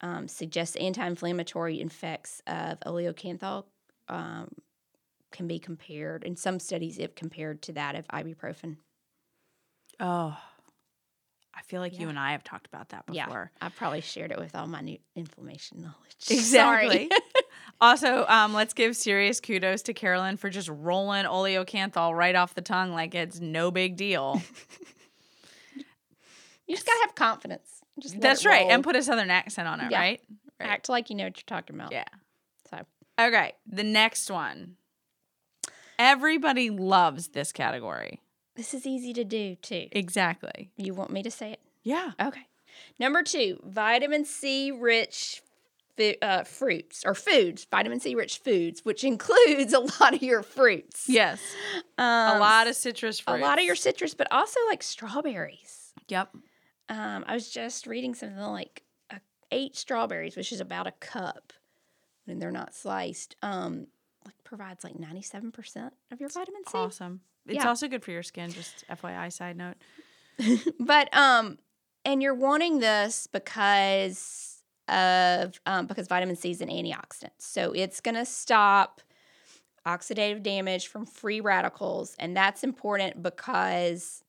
[0.00, 3.64] um, suggest anti-inflammatory effects of oleocanthal
[4.08, 4.48] um,
[5.30, 8.76] can be compared in some studies if compared to that of ibuprofen.
[10.00, 10.36] Oh,
[11.54, 13.26] I feel like you and I have talked about that Yeah.
[13.26, 13.50] before.
[13.60, 15.96] I probably shared it with all my new inflammation knowledge.
[16.30, 17.10] Exactly.
[17.80, 22.60] Also, um, let's give serious kudos to Carolyn for just rolling oleocanthal right off the
[22.60, 24.42] tongue like it's no big deal.
[26.66, 27.80] you just gotta have confidence.
[28.00, 29.98] Just That's right, and put a southern accent on it, Yeah.
[30.00, 30.20] right?
[30.58, 30.68] right.
[30.70, 31.92] act like you know what you're talking about.
[31.92, 32.04] Yeah.
[32.70, 32.78] So
[33.20, 34.76] Okay, the next one.
[35.98, 38.20] Everybody loves this category.
[38.56, 39.88] this is easy to do too.
[39.92, 40.70] Exactly.
[40.76, 41.60] You want me to say it?
[41.82, 42.12] Yeah.
[42.20, 42.46] Okay.
[42.98, 45.42] Number two, vitamin C rich
[46.22, 51.08] uh, fruits or foods, vitamin C rich foods, which includes a lot of your fruits.
[51.08, 51.40] Yes.
[51.96, 53.38] Um, a lot of citrus fruits.
[53.40, 55.92] a lot of your citrus, but also like strawberries.
[56.08, 56.34] Yep.
[56.88, 59.16] Um, I was just reading something like uh,
[59.50, 61.52] eight strawberries, which is about a cup
[62.26, 63.36] and they're not sliced.
[63.42, 63.86] Um,
[64.48, 66.78] provides like ninety seven percent of your vitamin C.
[66.78, 67.20] Awesome.
[67.46, 67.68] It's Yeah.
[67.68, 69.76] also good for your skin, just FYI side note.
[70.80, 71.58] but um
[72.04, 78.00] and you're wanting this because of um, because vitamin c is an antioxidant so it's
[78.00, 79.02] going to stop
[79.84, 84.22] oxidative damage from free radicals and that's important because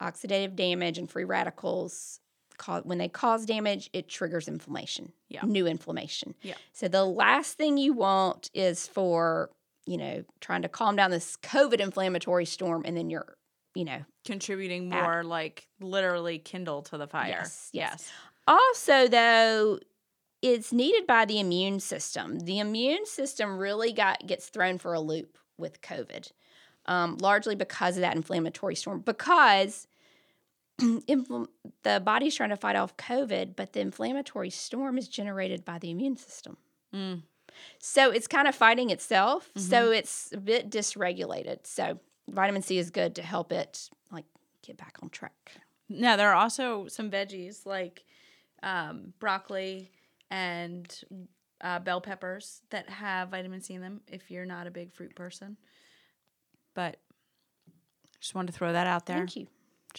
[0.00, 2.20] oxidative damage and free radicals
[2.58, 5.40] cause, when they cause damage it triggers inflammation Yeah.
[5.44, 6.54] new inflammation Yeah.
[6.72, 9.50] so the last thing you want is for
[9.86, 13.36] you know trying to calm down this covid inflammatory storm and then you're
[13.74, 17.28] you know Contributing more like literally kindle to the fire.
[17.28, 18.10] Yes, yes.
[18.46, 19.78] Also, though,
[20.42, 22.40] it's needed by the immune system.
[22.40, 26.30] The immune system really got gets thrown for a loop with COVID,
[26.84, 29.00] um, largely because of that inflammatory storm.
[29.00, 29.86] Because
[31.82, 35.90] the body's trying to fight off COVID, but the inflammatory storm is generated by the
[35.90, 36.56] immune system.
[36.94, 37.22] Mm.
[37.78, 39.50] So it's kind of fighting itself.
[39.56, 41.66] So it's a bit dysregulated.
[41.66, 44.26] So vitamin C is good to help it like
[44.62, 45.32] get back on track.
[45.88, 48.04] Now there are also some veggies like
[48.62, 49.90] um, broccoli
[50.30, 50.88] and
[51.60, 54.02] uh, bell peppers that have vitamin C in them.
[54.06, 55.56] If you're not a big fruit person,
[56.74, 56.98] but
[58.20, 59.16] just wanted to throw that out there.
[59.16, 59.46] Thank you.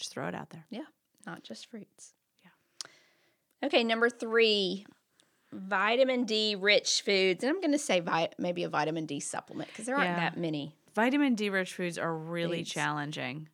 [0.00, 0.64] Just throw it out there.
[0.70, 0.86] Yeah,
[1.26, 2.14] not just fruits.
[2.42, 3.66] Yeah.
[3.66, 4.86] Okay, number three,
[5.52, 7.44] vitamin D rich foods.
[7.44, 10.16] And I'm going to say vi- maybe a vitamin D supplement because there aren't Yeah.
[10.30, 10.74] that many.
[10.94, 12.70] Vitamin D rich foods are really Foods.
[12.70, 13.48] challenging.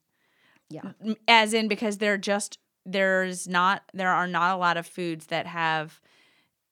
[0.71, 0.93] Yeah.
[1.27, 5.47] As in because they're just there's not there are not a lot of foods that
[5.49, 6.01] have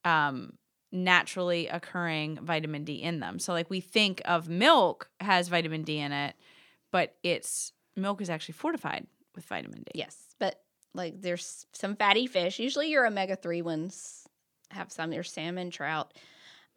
[0.04, 0.52] um
[0.92, 3.40] naturally occurring vitamin D in them.
[3.40, 6.36] So like we think of milk has vitamin D in it,
[6.92, 9.92] but it's milk is actually fortified with vitamin D.
[9.94, 10.60] Yes, but
[10.94, 12.58] like there's some fatty fish.
[12.58, 14.26] Usually your omega 3 ones
[14.70, 15.10] have some.
[15.10, 16.12] There's salmon, trout,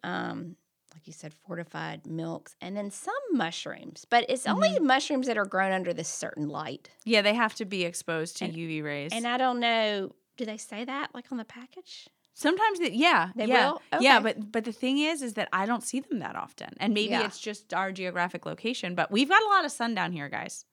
[0.04, 0.56] um,
[0.94, 4.04] like you said, fortified milks, and then some mushrooms.
[4.08, 6.90] But it's only mushrooms that are grown under this certain light.
[7.04, 9.12] Yeah, they have to be exposed to And- UV rays.
[9.12, 12.08] And I don't know, do they say that like on the package?
[12.34, 13.82] Sometimes they, yeah, They yeah, will?
[14.00, 14.20] yeah.
[14.20, 17.10] But but the thing is, is that I don't see them that often, and maybe
[17.10, 17.24] Yeah.
[17.26, 18.94] it's just our geographic location.
[18.94, 20.64] But we've got a lot of sun down here, guys.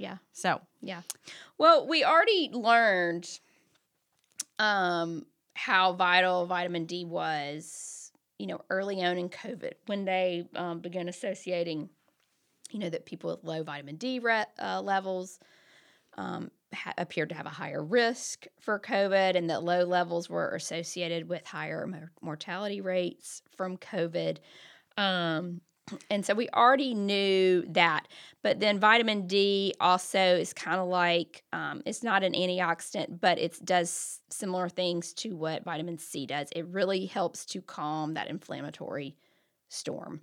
[0.00, 0.16] Yeah.
[0.32, 1.02] So Yeah.
[1.58, 3.28] Well, we already learned
[4.58, 10.80] um, how vital vitamin D was, you know, early on in COVID when they um,
[10.80, 11.90] began associating,
[12.70, 15.38] you know, that people with low vitamin D re- uh, levels
[16.16, 20.54] um, ha- appeared to have a higher risk for COVID and that low levels were
[20.54, 24.38] associated with higher mor- mortality rates from COVID.
[24.96, 25.60] Um,
[26.10, 28.08] and so we already knew that.
[28.42, 33.38] But then vitamin D also is kind of like um, it's not an antioxidant, but
[33.38, 36.48] it does similar things to what vitamin C does.
[36.56, 39.16] It really helps to calm that inflammatory
[39.68, 40.18] storm.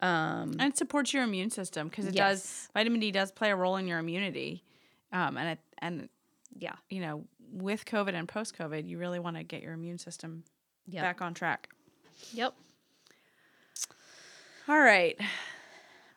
[0.00, 2.68] Um, and it supports your immune system because it does.
[2.74, 4.64] Vitamin D does play a role in your immunity.
[5.12, 6.08] Um, and it, and
[6.58, 6.74] Yeah.
[6.90, 10.44] you know, with COVID and post COVID, you really want to get your immune system
[10.88, 11.02] Yep.
[11.02, 11.68] back on track.
[12.32, 12.54] Yep.
[14.68, 15.18] All right.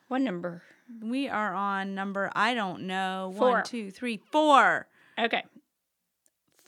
[0.07, 0.61] What number?
[1.01, 3.49] We are on number, I don't know, Four.
[3.51, 4.87] one, two, three, four.
[5.17, 5.43] Okay.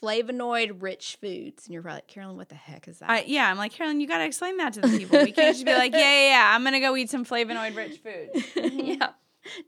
[0.01, 1.65] Flavonoid rich foods.
[1.65, 3.09] And you're right, Carolyn, what the heck is that?
[3.09, 5.19] I, yeah, I'm like, Carolyn, you got to explain that to the people.
[5.23, 7.75] We can't just be like, yeah, yeah, yeah, I'm going to go eat some flavonoid
[7.75, 8.29] rich food.
[8.73, 9.09] yeah.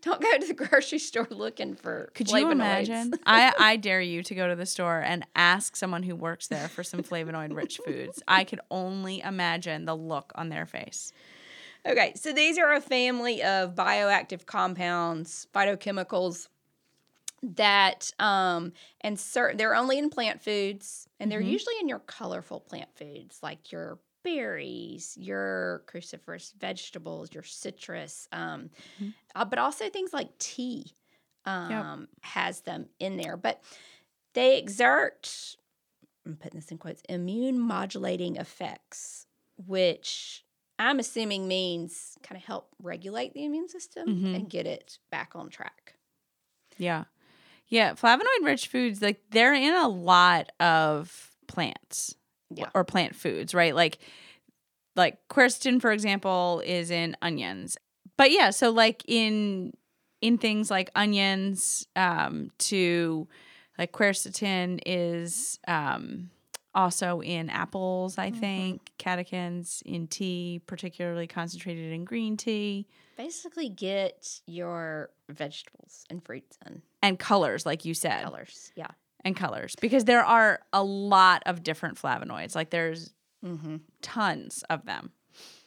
[0.02, 2.52] Don't go to the grocery store looking for Could you flavonoids.
[2.52, 3.14] imagine?
[3.26, 6.68] I, I dare you to go to the store and ask someone who works there
[6.68, 8.22] for some flavonoid rich foods.
[8.28, 11.14] I could only imagine the look on their face.
[11.86, 16.50] Okay, so these are a family of bioactive compounds, phytochemicals
[17.42, 21.56] that um and certain they're only in plant foods and they're Mhm.
[21.56, 28.70] usually in your colorful plant foods like your berries, your cruciferous vegetables, your citrus, um,
[29.00, 29.14] Mhm.
[29.36, 30.92] uh, but also things like tea
[31.46, 33.38] um, has them in there.
[33.38, 33.64] But
[34.34, 35.56] they exert,
[36.26, 40.46] I'm putting this in quotes, immune modulating effects, which
[40.80, 44.36] I'm assuming means kind of help regulate the immune system Mhm.
[44.36, 45.96] and get it back on track.
[46.78, 47.04] Yeah.
[47.68, 47.94] Yeah.
[47.94, 52.16] Flavonoid rich foods, like they're in a lot of plants
[52.50, 52.70] Yeah.
[52.74, 53.76] or plant foods, right?
[53.76, 54.00] Like,
[54.96, 57.78] like quercetin, for example, is in onions.
[58.18, 59.74] But yeah, so like in
[60.22, 63.28] in things like onions, um, to
[63.78, 66.30] like quercetin is um
[66.76, 68.40] also in apples, I Mhm.
[68.40, 76.58] think, catechins in tea, particularly concentrated in green tea, Basically, get your vegetables and fruits
[76.66, 78.24] in and colors, like you said.
[78.24, 78.72] colors.
[78.76, 78.92] Yeah.
[79.26, 82.56] and colors because there are a lot of different flavonoids.
[82.56, 83.78] Like there's Mm-hmm.
[84.02, 85.12] tons of them.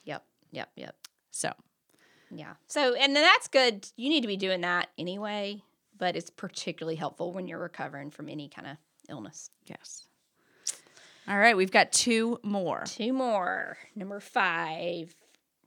[0.05, 0.25] Yep.
[0.51, 0.71] Yep.
[0.75, 0.95] Yep.
[1.29, 1.53] So
[2.31, 2.55] Yeah.
[2.65, 3.87] So, and then that's good.
[3.95, 5.61] You need to be doing that anyway,
[5.95, 9.51] but it's particularly helpful when you're recovering from any kind of illness.
[9.67, 10.07] yes.
[11.27, 12.83] All right, we've got two more.
[12.85, 13.77] Two more.
[13.95, 15.15] Number five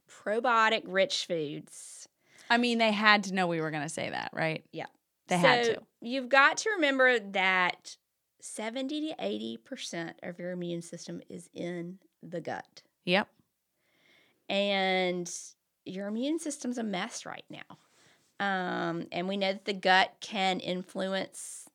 [0.07, 2.07] probiotic rich foods.
[2.49, 4.63] I mean, they had to know we were going to say that, right?
[4.71, 4.85] Yeah.
[5.27, 5.81] They had to.
[6.01, 7.97] You've got to remember that
[8.39, 12.81] 70 to 80% of your immune system is in the gut.
[13.05, 13.27] Yep.
[14.49, 15.31] and
[15.85, 17.77] your immune system's a mess right now.
[18.39, 21.66] Um, and we know that the gut can influence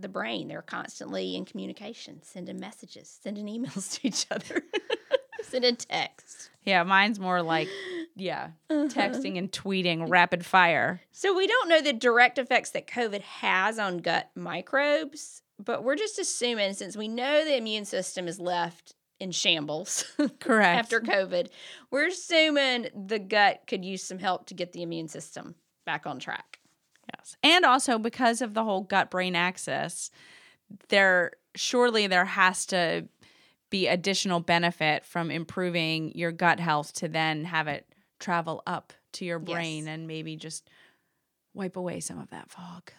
[0.00, 0.48] the brain.
[0.48, 4.62] They're constantly in communication, sending messages, sending emails to each other,
[5.42, 6.50] sending texts.
[6.64, 7.68] Yeah, mine's more like
[8.16, 8.88] yeah, uh-huh.
[8.88, 11.00] texting and tweeting rapid fire.
[11.12, 15.96] So we don't know the direct effects that COVID has on gut microbes, but we're
[15.96, 20.04] just assuming since we know the immune system is left in shambles
[20.40, 20.78] Correct.
[20.78, 21.48] after COVID,
[21.90, 26.18] we're assuming the gut could use some help to get the immune system back on
[26.18, 26.58] track.
[27.18, 27.36] Yes.
[27.42, 30.10] And also because of the whole gut brain axis,
[30.88, 33.08] there surely there has to
[33.70, 37.86] be additional benefit from improving your gut health to then have it
[38.18, 39.94] travel up to your brain Yes.
[39.94, 40.68] and maybe just
[41.54, 42.92] wipe away some of that fog.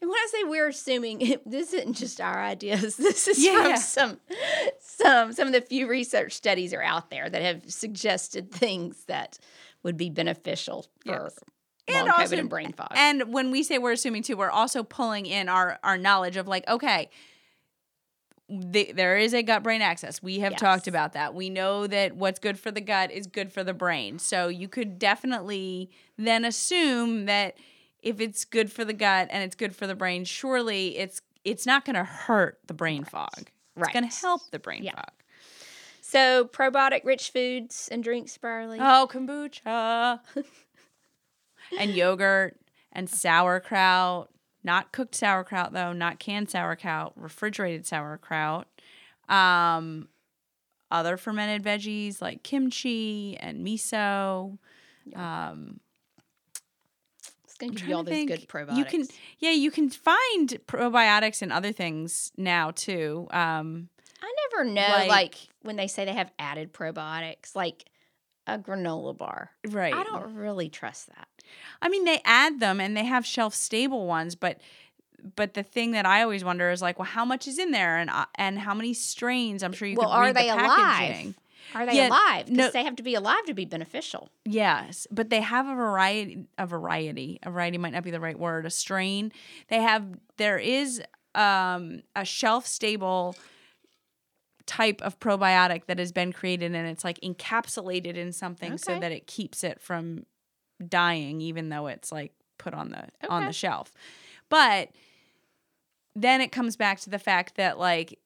[0.00, 2.96] And when I say we're assuming, this isn't just our ideas.
[2.98, 3.74] This is Yeah, from yeah.
[3.76, 4.20] some
[4.80, 9.38] some some of the few research studies are out there that have suggested things that
[9.82, 11.38] would be beneficial for Yes.
[11.88, 12.92] Long And COVID also- and brain fog.
[12.96, 16.48] And when we say we're assuming too, we're also pulling in our our knowledge of
[16.48, 17.10] like, okay,
[18.48, 20.22] the, there is a gut brain axis.
[20.22, 21.34] We have talked about that.
[21.34, 24.18] We know that what's good for the gut is good for the brain.
[24.20, 27.56] So you could definitely then assume that
[28.02, 31.66] if it's good for the gut and it's good for the brain, surely it's it's
[31.66, 33.30] not going to hurt the brain fog.
[33.38, 33.92] It's right.
[33.92, 34.94] going to help the brain Yeah.
[34.94, 35.10] fog.
[36.00, 38.78] So probiotic rich foods and drinks, Barley.
[38.80, 40.20] Oh, kombucha.
[41.78, 42.56] and yogurt
[42.92, 44.28] and sauerkraut.
[44.64, 48.66] Not cooked sauerkraut though, not canned sauerkraut, refrigerated sauerkraut.
[49.28, 50.08] Um
[50.90, 54.58] other fermented veggies like kimchi and miso.
[55.14, 55.80] Um
[57.44, 58.76] it's going to give you all to those good probiotics.
[58.76, 59.06] You can
[59.38, 63.26] yeah, you can find probiotics and other things now too.
[63.30, 63.88] Um
[64.22, 67.84] I never know, like- like, when they say they have added probiotics, like
[68.46, 69.50] a granola bar.
[69.68, 69.92] right.
[69.94, 71.28] I don't really trust that.
[71.82, 74.60] I mean, they add them and they have shelf stable ones, but
[75.34, 77.96] but the thing that I always wonder is like, well, how much is in there
[77.98, 79.62] and uh, and how many strains?
[79.62, 81.34] I'm sure you Well, could are read they the alive?
[81.74, 82.46] Are they Yeah, alive?
[82.46, 84.28] Because no- they have to be alive to be beneficial.
[84.44, 86.46] Yes, but they have a variety.
[86.58, 87.38] A variety.
[87.42, 88.66] A variety might not be the right word.
[88.66, 89.32] A strain.
[89.68, 90.04] They have.
[90.36, 91.02] There is
[91.34, 93.34] um, a shelf stable
[94.66, 99.12] type of probiotic that has been created and it's like encapsulated in something so that
[99.12, 100.26] it keeps it from
[100.86, 103.92] dying even though it's like put on the on the shelf.
[104.48, 104.90] But
[106.14, 108.18] then it comes back to the fact that like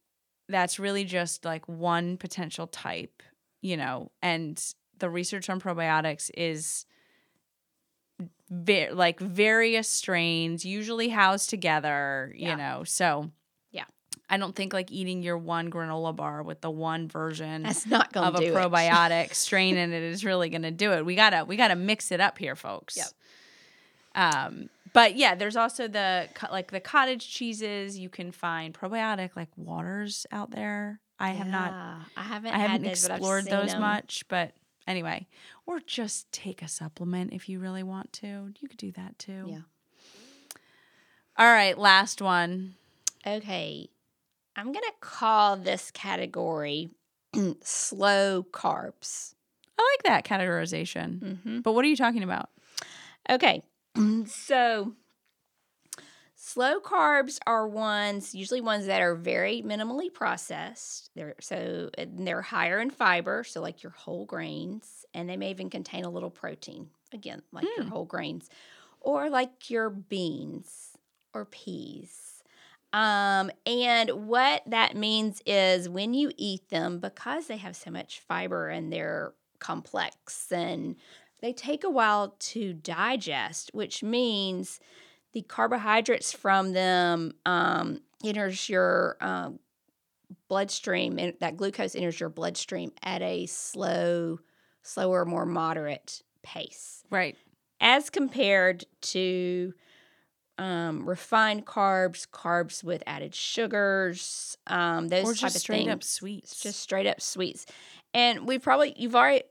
[0.49, 3.23] that's really just like one potential type,
[3.63, 4.63] you know, and
[4.99, 6.85] the research on probiotics is
[8.51, 12.51] ve- like various strains usually housed together, Yeah.
[12.51, 12.85] you know.
[12.85, 13.29] So Yeah.
[14.31, 18.13] I don't think like eating your one granola bar with the one version That's not
[18.13, 21.05] going of a probiotic strain in it is really going to do it.
[21.05, 22.97] We gotta we gotta mix it up here, folks.
[22.97, 23.07] Yep.
[24.15, 27.99] Um, but yeah, there's also the like the cottage cheeses.
[27.99, 31.01] You can find probiotic like waters out there.
[31.19, 31.73] I have not.
[32.17, 32.55] I haven't.
[32.55, 33.81] I haven't had those, but I've explored those 'em.
[33.81, 34.53] much, but
[34.87, 35.27] anyway,
[35.67, 38.53] or just take a supplement if you really want to.
[38.59, 39.47] You could do that too.
[39.49, 39.61] Yeah.
[41.37, 42.75] All right, last one.
[43.27, 43.91] Okay,
[44.57, 46.91] I'm gonna call this category
[47.63, 49.35] slow carbs.
[49.79, 51.19] I like that categorization.
[51.21, 51.61] Mm-hmm.
[51.61, 52.51] But what are you talking about?
[53.29, 53.63] Okay,
[54.27, 54.95] so
[56.35, 61.11] slow carbs are ones usually ones that are very minimally processed.
[61.15, 65.71] They're so they're higher in fiber, so like your whole grains, and they may even
[65.71, 66.89] contain a little protein.
[67.13, 67.91] Again, like your Mm.
[67.91, 68.49] whole grains,
[69.01, 70.97] or like your beans
[71.35, 72.30] or peas.
[72.93, 78.21] Um, and what that means is when you eat them, because they have so much
[78.21, 80.97] fiber and they're complex and
[81.41, 84.81] they take a while to digest, which means
[85.33, 89.61] the carbohydrates from them um, enters your um,
[90.49, 94.39] bloodstream, and that glucose enters your bloodstream at a slow,
[94.83, 97.37] slower, more moderate pace Right.
[97.81, 99.73] as compared to
[100.61, 106.03] um, refined carbs, carbs with added sugars, um, those Or type just of straight up
[106.05, 106.61] sweets.
[106.63, 107.67] just straight up sweets.
[108.13, 109.45] And we probably you've already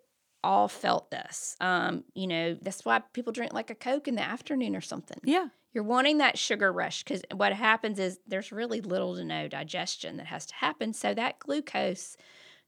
[0.44, 1.56] all felt this.
[1.60, 5.18] Um, you know, that's why people drink like a Coke in the afternoon or something.
[5.24, 5.48] yeah.
[5.72, 10.18] You're wanting that sugar rush because what happens is there's really little to no digestion
[10.18, 10.94] that has to happen.
[10.94, 12.18] So that glucose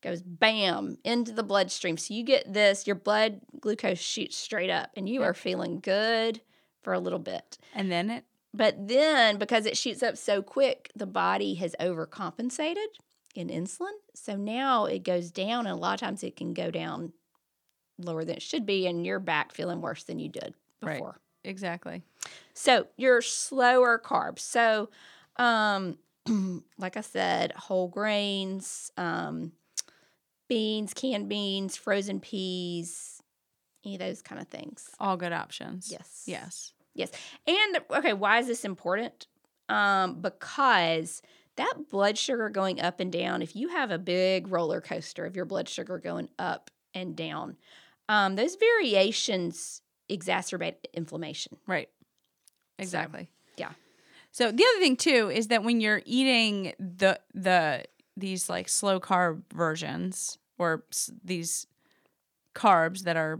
[0.03, 1.97] goes bam into the bloodstream.
[1.97, 5.27] So you get this, your blood glucose shoots straight up and you Yeah.
[5.29, 6.41] are feeling good
[6.83, 7.57] for a little bit.
[7.73, 8.23] And then it
[8.53, 12.87] But then because it shoots up so quick, the body has overcompensated
[13.35, 13.93] in insulin.
[14.13, 17.13] So now it goes down and a lot of times it can go down
[17.97, 21.07] lower than it should be and you're back feeling worse than you did before.
[21.07, 21.49] Right.
[21.49, 22.01] exactly.
[22.53, 24.39] So your slower carbs.
[24.39, 24.89] So,
[25.37, 25.97] um,
[26.77, 29.53] like I said, whole grains, um,
[30.49, 33.23] beans, canned beans, frozen peas,
[33.85, 34.89] any of those kind of things.
[34.99, 35.89] All good options.
[35.89, 36.23] Yes.
[36.25, 36.73] Yes.
[36.93, 37.11] Yes.
[37.47, 39.27] And okay, why is this important?
[39.69, 41.21] Um, because
[41.55, 45.35] that blood sugar going up and down, if you have a big roller coaster of
[45.35, 47.55] your blood sugar going up and down,
[48.09, 51.57] um, those variations exacerbate inflammation.
[51.67, 51.89] Right.
[52.79, 53.29] Exactly.
[53.57, 53.71] yeah.
[54.31, 57.83] So the other thing too is that when you're eating the the
[58.17, 61.67] these like slow carb versions or s- these
[62.55, 63.39] carbs that are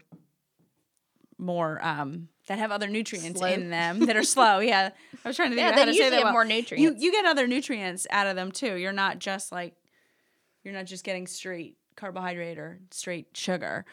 [1.41, 3.47] more um that have other nutrients Slow.
[3.49, 4.59] in them that are slow.
[4.59, 4.91] Yeah.
[5.23, 6.33] I was trying to think Yeah, of they how to say that have well.
[6.33, 7.01] more You nutrients.
[7.01, 8.75] you you get other nutrients out of them too.
[8.75, 9.75] You're not just like
[10.63, 13.85] you're not just getting straight carbohydrate or straight sugar.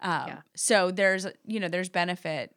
[0.00, 0.38] Um, Yeah.
[0.56, 2.54] So there's you know there's benefit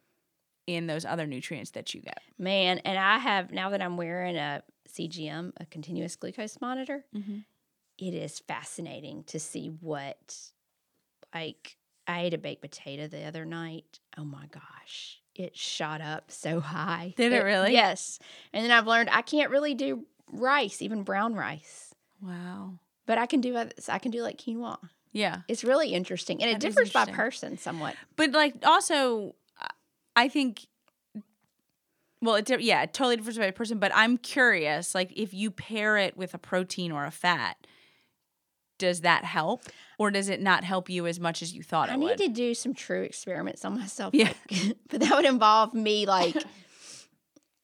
[0.66, 2.18] in those other nutrients that you get.
[2.38, 7.44] Man, and I have now that I'm wearing a CGM, a continuous glucose monitor, Mhm.
[7.98, 10.36] it is fascinating to see what
[11.34, 11.77] like
[12.08, 14.00] I ate a baked potato the other night.
[14.16, 15.20] Oh my gosh.
[15.34, 17.14] It shot up so high.
[17.16, 17.72] Did it really?
[17.72, 18.18] Yes.
[18.52, 21.94] And then I've learned I can't really do rice, even brown rice.
[22.20, 22.80] Wow.
[23.06, 23.56] But I can do
[23.88, 24.78] I can do like quinoa.
[25.12, 25.42] Yeah.
[25.46, 26.42] It's really interesting.
[26.42, 27.94] And it differs by person somewhat.
[28.16, 29.34] But like also,
[30.16, 30.66] I think.
[32.20, 33.78] Well, it yeah, it totally differs by person.
[33.78, 37.64] But I'm curious, like if you pair it with a protein or a fat,
[38.78, 39.62] does that help,
[39.98, 42.12] or does it not help you as much as you thought it would?
[42.12, 44.14] I need to do some true experiments on myself.
[44.14, 44.32] Yeah.
[44.50, 46.36] like- but that would involve me like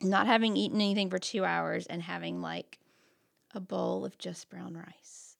[0.02, 2.78] not having eaten anything for two hours and having like
[3.54, 5.36] a bowl of just brown rice.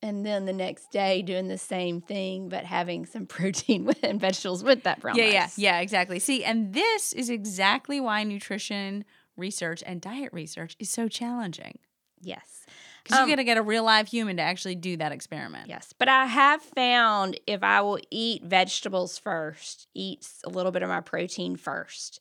[0.00, 4.20] And then the next day doing the same thing, but having some protein with, and
[4.20, 5.58] vegetables with that brown yeah, rice.
[5.58, 6.18] yeah, yeah, exactly.
[6.18, 9.04] See, and this is exactly why nutrition
[9.36, 11.78] research and diet research is so challenging
[12.20, 12.66] Yes.
[13.02, 15.68] because Um, you got to get a real live human to actually do that experiment.
[15.68, 15.92] Yes.
[15.98, 20.88] But I have found if I will eat vegetables first, eat a little bit of
[20.88, 22.20] my protein first,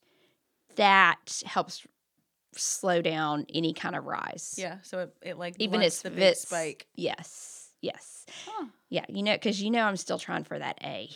[0.76, 1.86] that helps
[2.56, 4.56] slow down any kind of rise.
[4.58, 6.88] Yeah, so it, it like even if the big it's spike.
[6.96, 8.68] Yes, yes, Huh.
[8.90, 9.06] yeah.
[9.10, 11.10] You know, because you know I'm still trying for that A.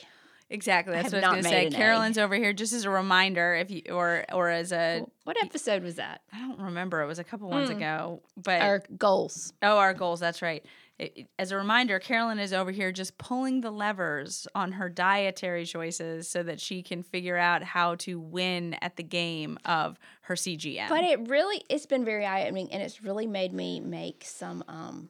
[0.54, 0.94] Exactly.
[0.94, 1.78] That's what I was going to say.
[1.78, 5.82] Carolyn's over here just as a reminder, if you or or as a What episode
[5.82, 6.22] was that?
[6.34, 7.02] I don't remember.
[7.02, 7.78] It was a couple ones Mm.
[7.78, 9.54] ago, but Our goals.
[9.64, 10.20] oh, our goals.
[10.20, 10.66] That's right.
[11.00, 15.66] It- as a reminder, Carolyn is over here just pulling the levers on her dietary
[15.66, 20.36] choices so that she can figure out how to win at the game of her
[20.36, 20.90] CGM.
[20.90, 24.64] But it really, it's been very eye opening, and it's really made me make some
[24.68, 25.10] um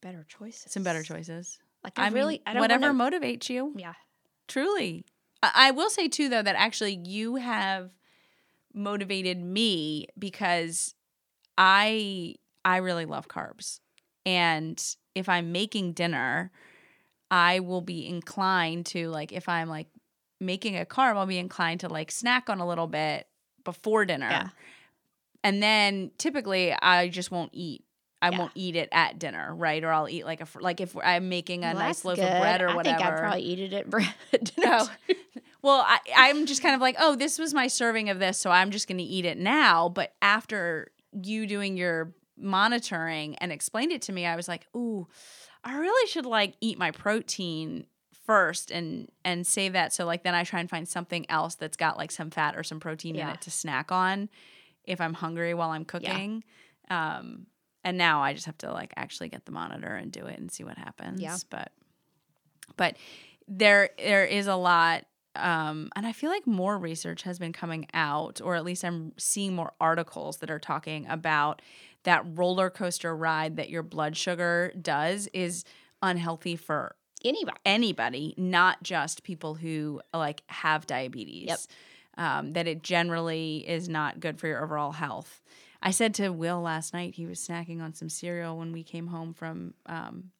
[0.00, 0.72] better choices.
[0.72, 1.58] some better choices.
[1.84, 3.72] Like I, I really, mean, I don't whatever wanna- motivates you.
[3.76, 3.94] yeah.
[4.48, 5.04] Truly.
[5.42, 7.90] I, will say too though that actually you have
[8.74, 10.94] motivated me because
[11.58, 13.80] I I really love carbs.
[14.24, 14.82] And
[15.14, 16.52] if I'm making dinner,
[17.30, 19.88] I will be inclined to like if I'm like
[20.40, 23.26] making a carb, I'll be inclined to like snack on a little bit
[23.64, 24.28] before dinner.
[24.30, 24.48] Yeah.
[25.44, 27.84] And then typically I just won't eat.
[28.22, 28.38] I Yeah.
[28.38, 29.82] won't eat it at dinner, right?
[29.84, 32.24] Or I'll eat like a fr- like if I'm making a Well, nice loaf good.
[32.24, 32.98] of bread or I whatever.
[32.98, 34.14] think I'd probably eat it at bread.
[34.32, 34.86] dinner, No.
[35.62, 38.50] Well, I, I'm just kind of like, oh, this was my serving of this, so
[38.50, 39.88] I'm just going to eat it now.
[39.88, 45.06] But after you doing your monitoring and explained it to me, I was like, ooh,
[45.64, 47.86] I really should like eat my protein
[48.26, 51.76] first and and save that so like then I try and find something else that's
[51.76, 54.28] got like some fat or some protein in it to snack on
[54.84, 56.44] if I'm hungry while I'm cooking.
[56.88, 57.46] Um
[57.84, 60.50] and now I just have to like actually get the monitor and do it and
[60.50, 61.20] see what happens.
[61.20, 61.36] Yeah.
[61.50, 61.72] But
[62.76, 62.96] but
[63.48, 65.04] there there is a lot
[65.34, 69.12] um, and I feel like more research has been coming out, or at least I'm
[69.16, 71.62] seeing more articles that are talking about
[72.02, 75.64] that roller coaster ride that your blood sugar does is
[76.02, 77.56] unhealthy for Anybody.
[77.64, 81.48] anybody, not just people who like have diabetes.
[81.48, 81.58] Yep.
[82.18, 85.40] Um, that it generally is not good for your overall health.
[85.82, 89.08] I said to Will last night he was snacking on some cereal when we came
[89.08, 90.30] home from um,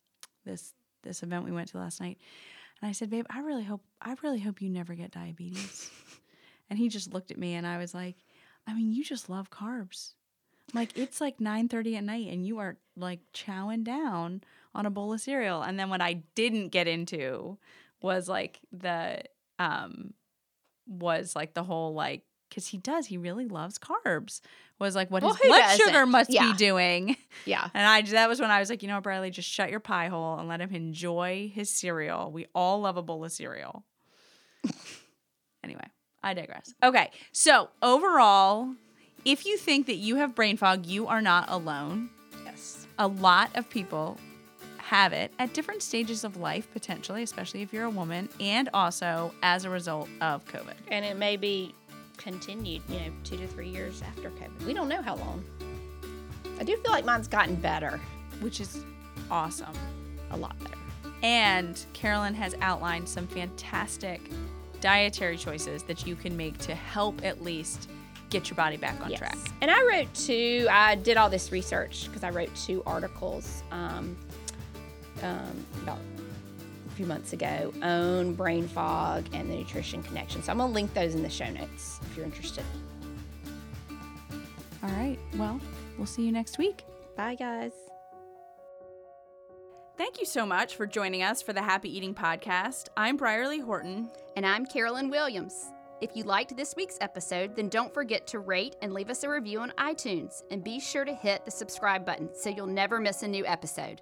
[0.45, 2.18] this this event we went to last night,
[2.80, 5.90] and I said, "Babe, I really hope I really hope you never get diabetes."
[6.70, 8.16] and he just looked at me, and I was like,
[8.66, 10.12] "I mean, you just love carbs."
[10.72, 14.43] Like it's like nine thirty at night, and you are like chowing down
[14.74, 15.62] on a bowl of cereal.
[15.62, 17.59] And then what I didn't get into
[18.01, 19.22] was like the
[19.59, 20.14] um
[20.86, 22.22] was like the whole like
[22.53, 24.40] because he does he really loves carbs
[24.78, 26.11] was like what Well, his blood sugar doesn't?
[26.11, 26.53] must Yeah.
[26.53, 27.16] be doing.
[27.46, 27.66] Yeah.
[27.72, 29.80] And I that was when I was like, you know, what, Brierley, just shut your
[29.80, 32.30] pie hole and let him enjoy his cereal.
[32.30, 33.84] We all love a bowl of cereal.
[35.64, 35.86] anyway,
[36.22, 36.74] I digress.
[36.82, 38.74] Okay, so overall,
[39.24, 42.11] if you think that you have brain fog, you are not alone.
[42.44, 42.86] Yes.
[42.98, 44.18] A lot of people
[44.78, 49.32] have it at different stages of life, potentially, especially if you're a woman, and also
[49.42, 50.74] as a result of COVID.
[50.88, 51.74] And it may be
[52.23, 54.64] continued, you know, two to three years after COVID.
[54.64, 55.45] We don't know how long.
[56.59, 58.01] I do feel like mine's gotten better,
[58.41, 58.85] which is
[59.31, 59.75] awesome.
[60.31, 60.77] a lot better.
[61.23, 64.31] And Carolyn has outlined some fantastic
[64.81, 67.89] dietary choices that you can make to help at least
[68.31, 69.37] get your body back on track.
[69.61, 74.16] And I wrote two, I did all this research because I wrote two articles um,
[75.23, 75.99] um, about
[77.03, 80.40] few months ago Own brain fog and the nutrition connection.
[80.40, 82.64] So I'm going to link those in the show notes if you're interested.
[84.84, 85.18] All right.
[85.36, 85.61] Well,
[85.96, 86.84] we'll see you next week.
[87.16, 87.72] Bye, guys.
[89.98, 92.86] Thank you so much for joining us for the Happy Eating Podcast.
[92.96, 94.09] I'm Brierley Horton.
[94.36, 95.72] And I'm Carolyn Williams.
[96.00, 99.28] If you liked this week's episode, then don't forget to rate and leave us a
[99.28, 100.42] review on iTunes.
[100.53, 104.00] And be sure to hit the subscribe button so you'll never miss a new episode.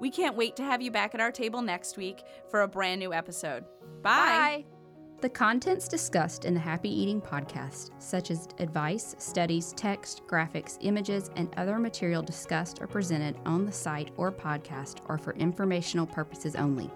[0.00, 3.00] We can't wait to have you back at our table next week for a brand
[3.00, 3.64] new episode.
[4.02, 4.64] Bye.
[4.64, 4.64] Bye.
[5.20, 11.28] The contents discussed in the Happy Eating podcast, such as advice, studies, text, graphics, images,
[11.34, 16.54] and other material discussed or presented on the site or podcast, are for informational purposes
[16.54, 16.88] only.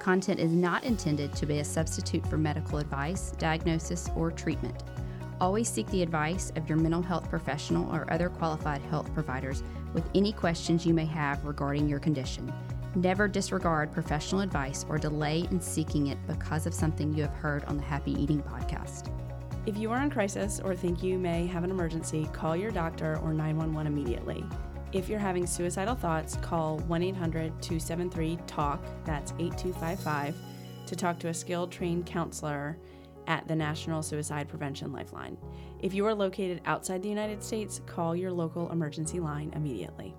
[0.00, 4.82] Content is not intended to be a substitute for medical advice, diagnosis, or treatment.
[5.40, 9.62] Always seek the advice of your mental health professional or other qualified health providers
[9.92, 12.52] with any questions you may have regarding your condition.
[12.94, 17.64] Never disregard professional advice or delay in seeking it because of something you have heard
[17.64, 19.12] on the Happy Eating podcast.
[19.66, 23.18] If you are in crisis or think you may have an emergency, call your doctor
[23.22, 24.44] or 911 immediately.
[24.92, 30.34] If you're having suicidal thoughts, call 1 800 273 TALK, that's 8255,
[30.86, 32.76] to talk to a skilled trained counselor
[33.30, 35.38] at the National Suicide Prevention Lifeline.
[35.78, 40.16] If you are located outside the United States, call your local emergency line immediately.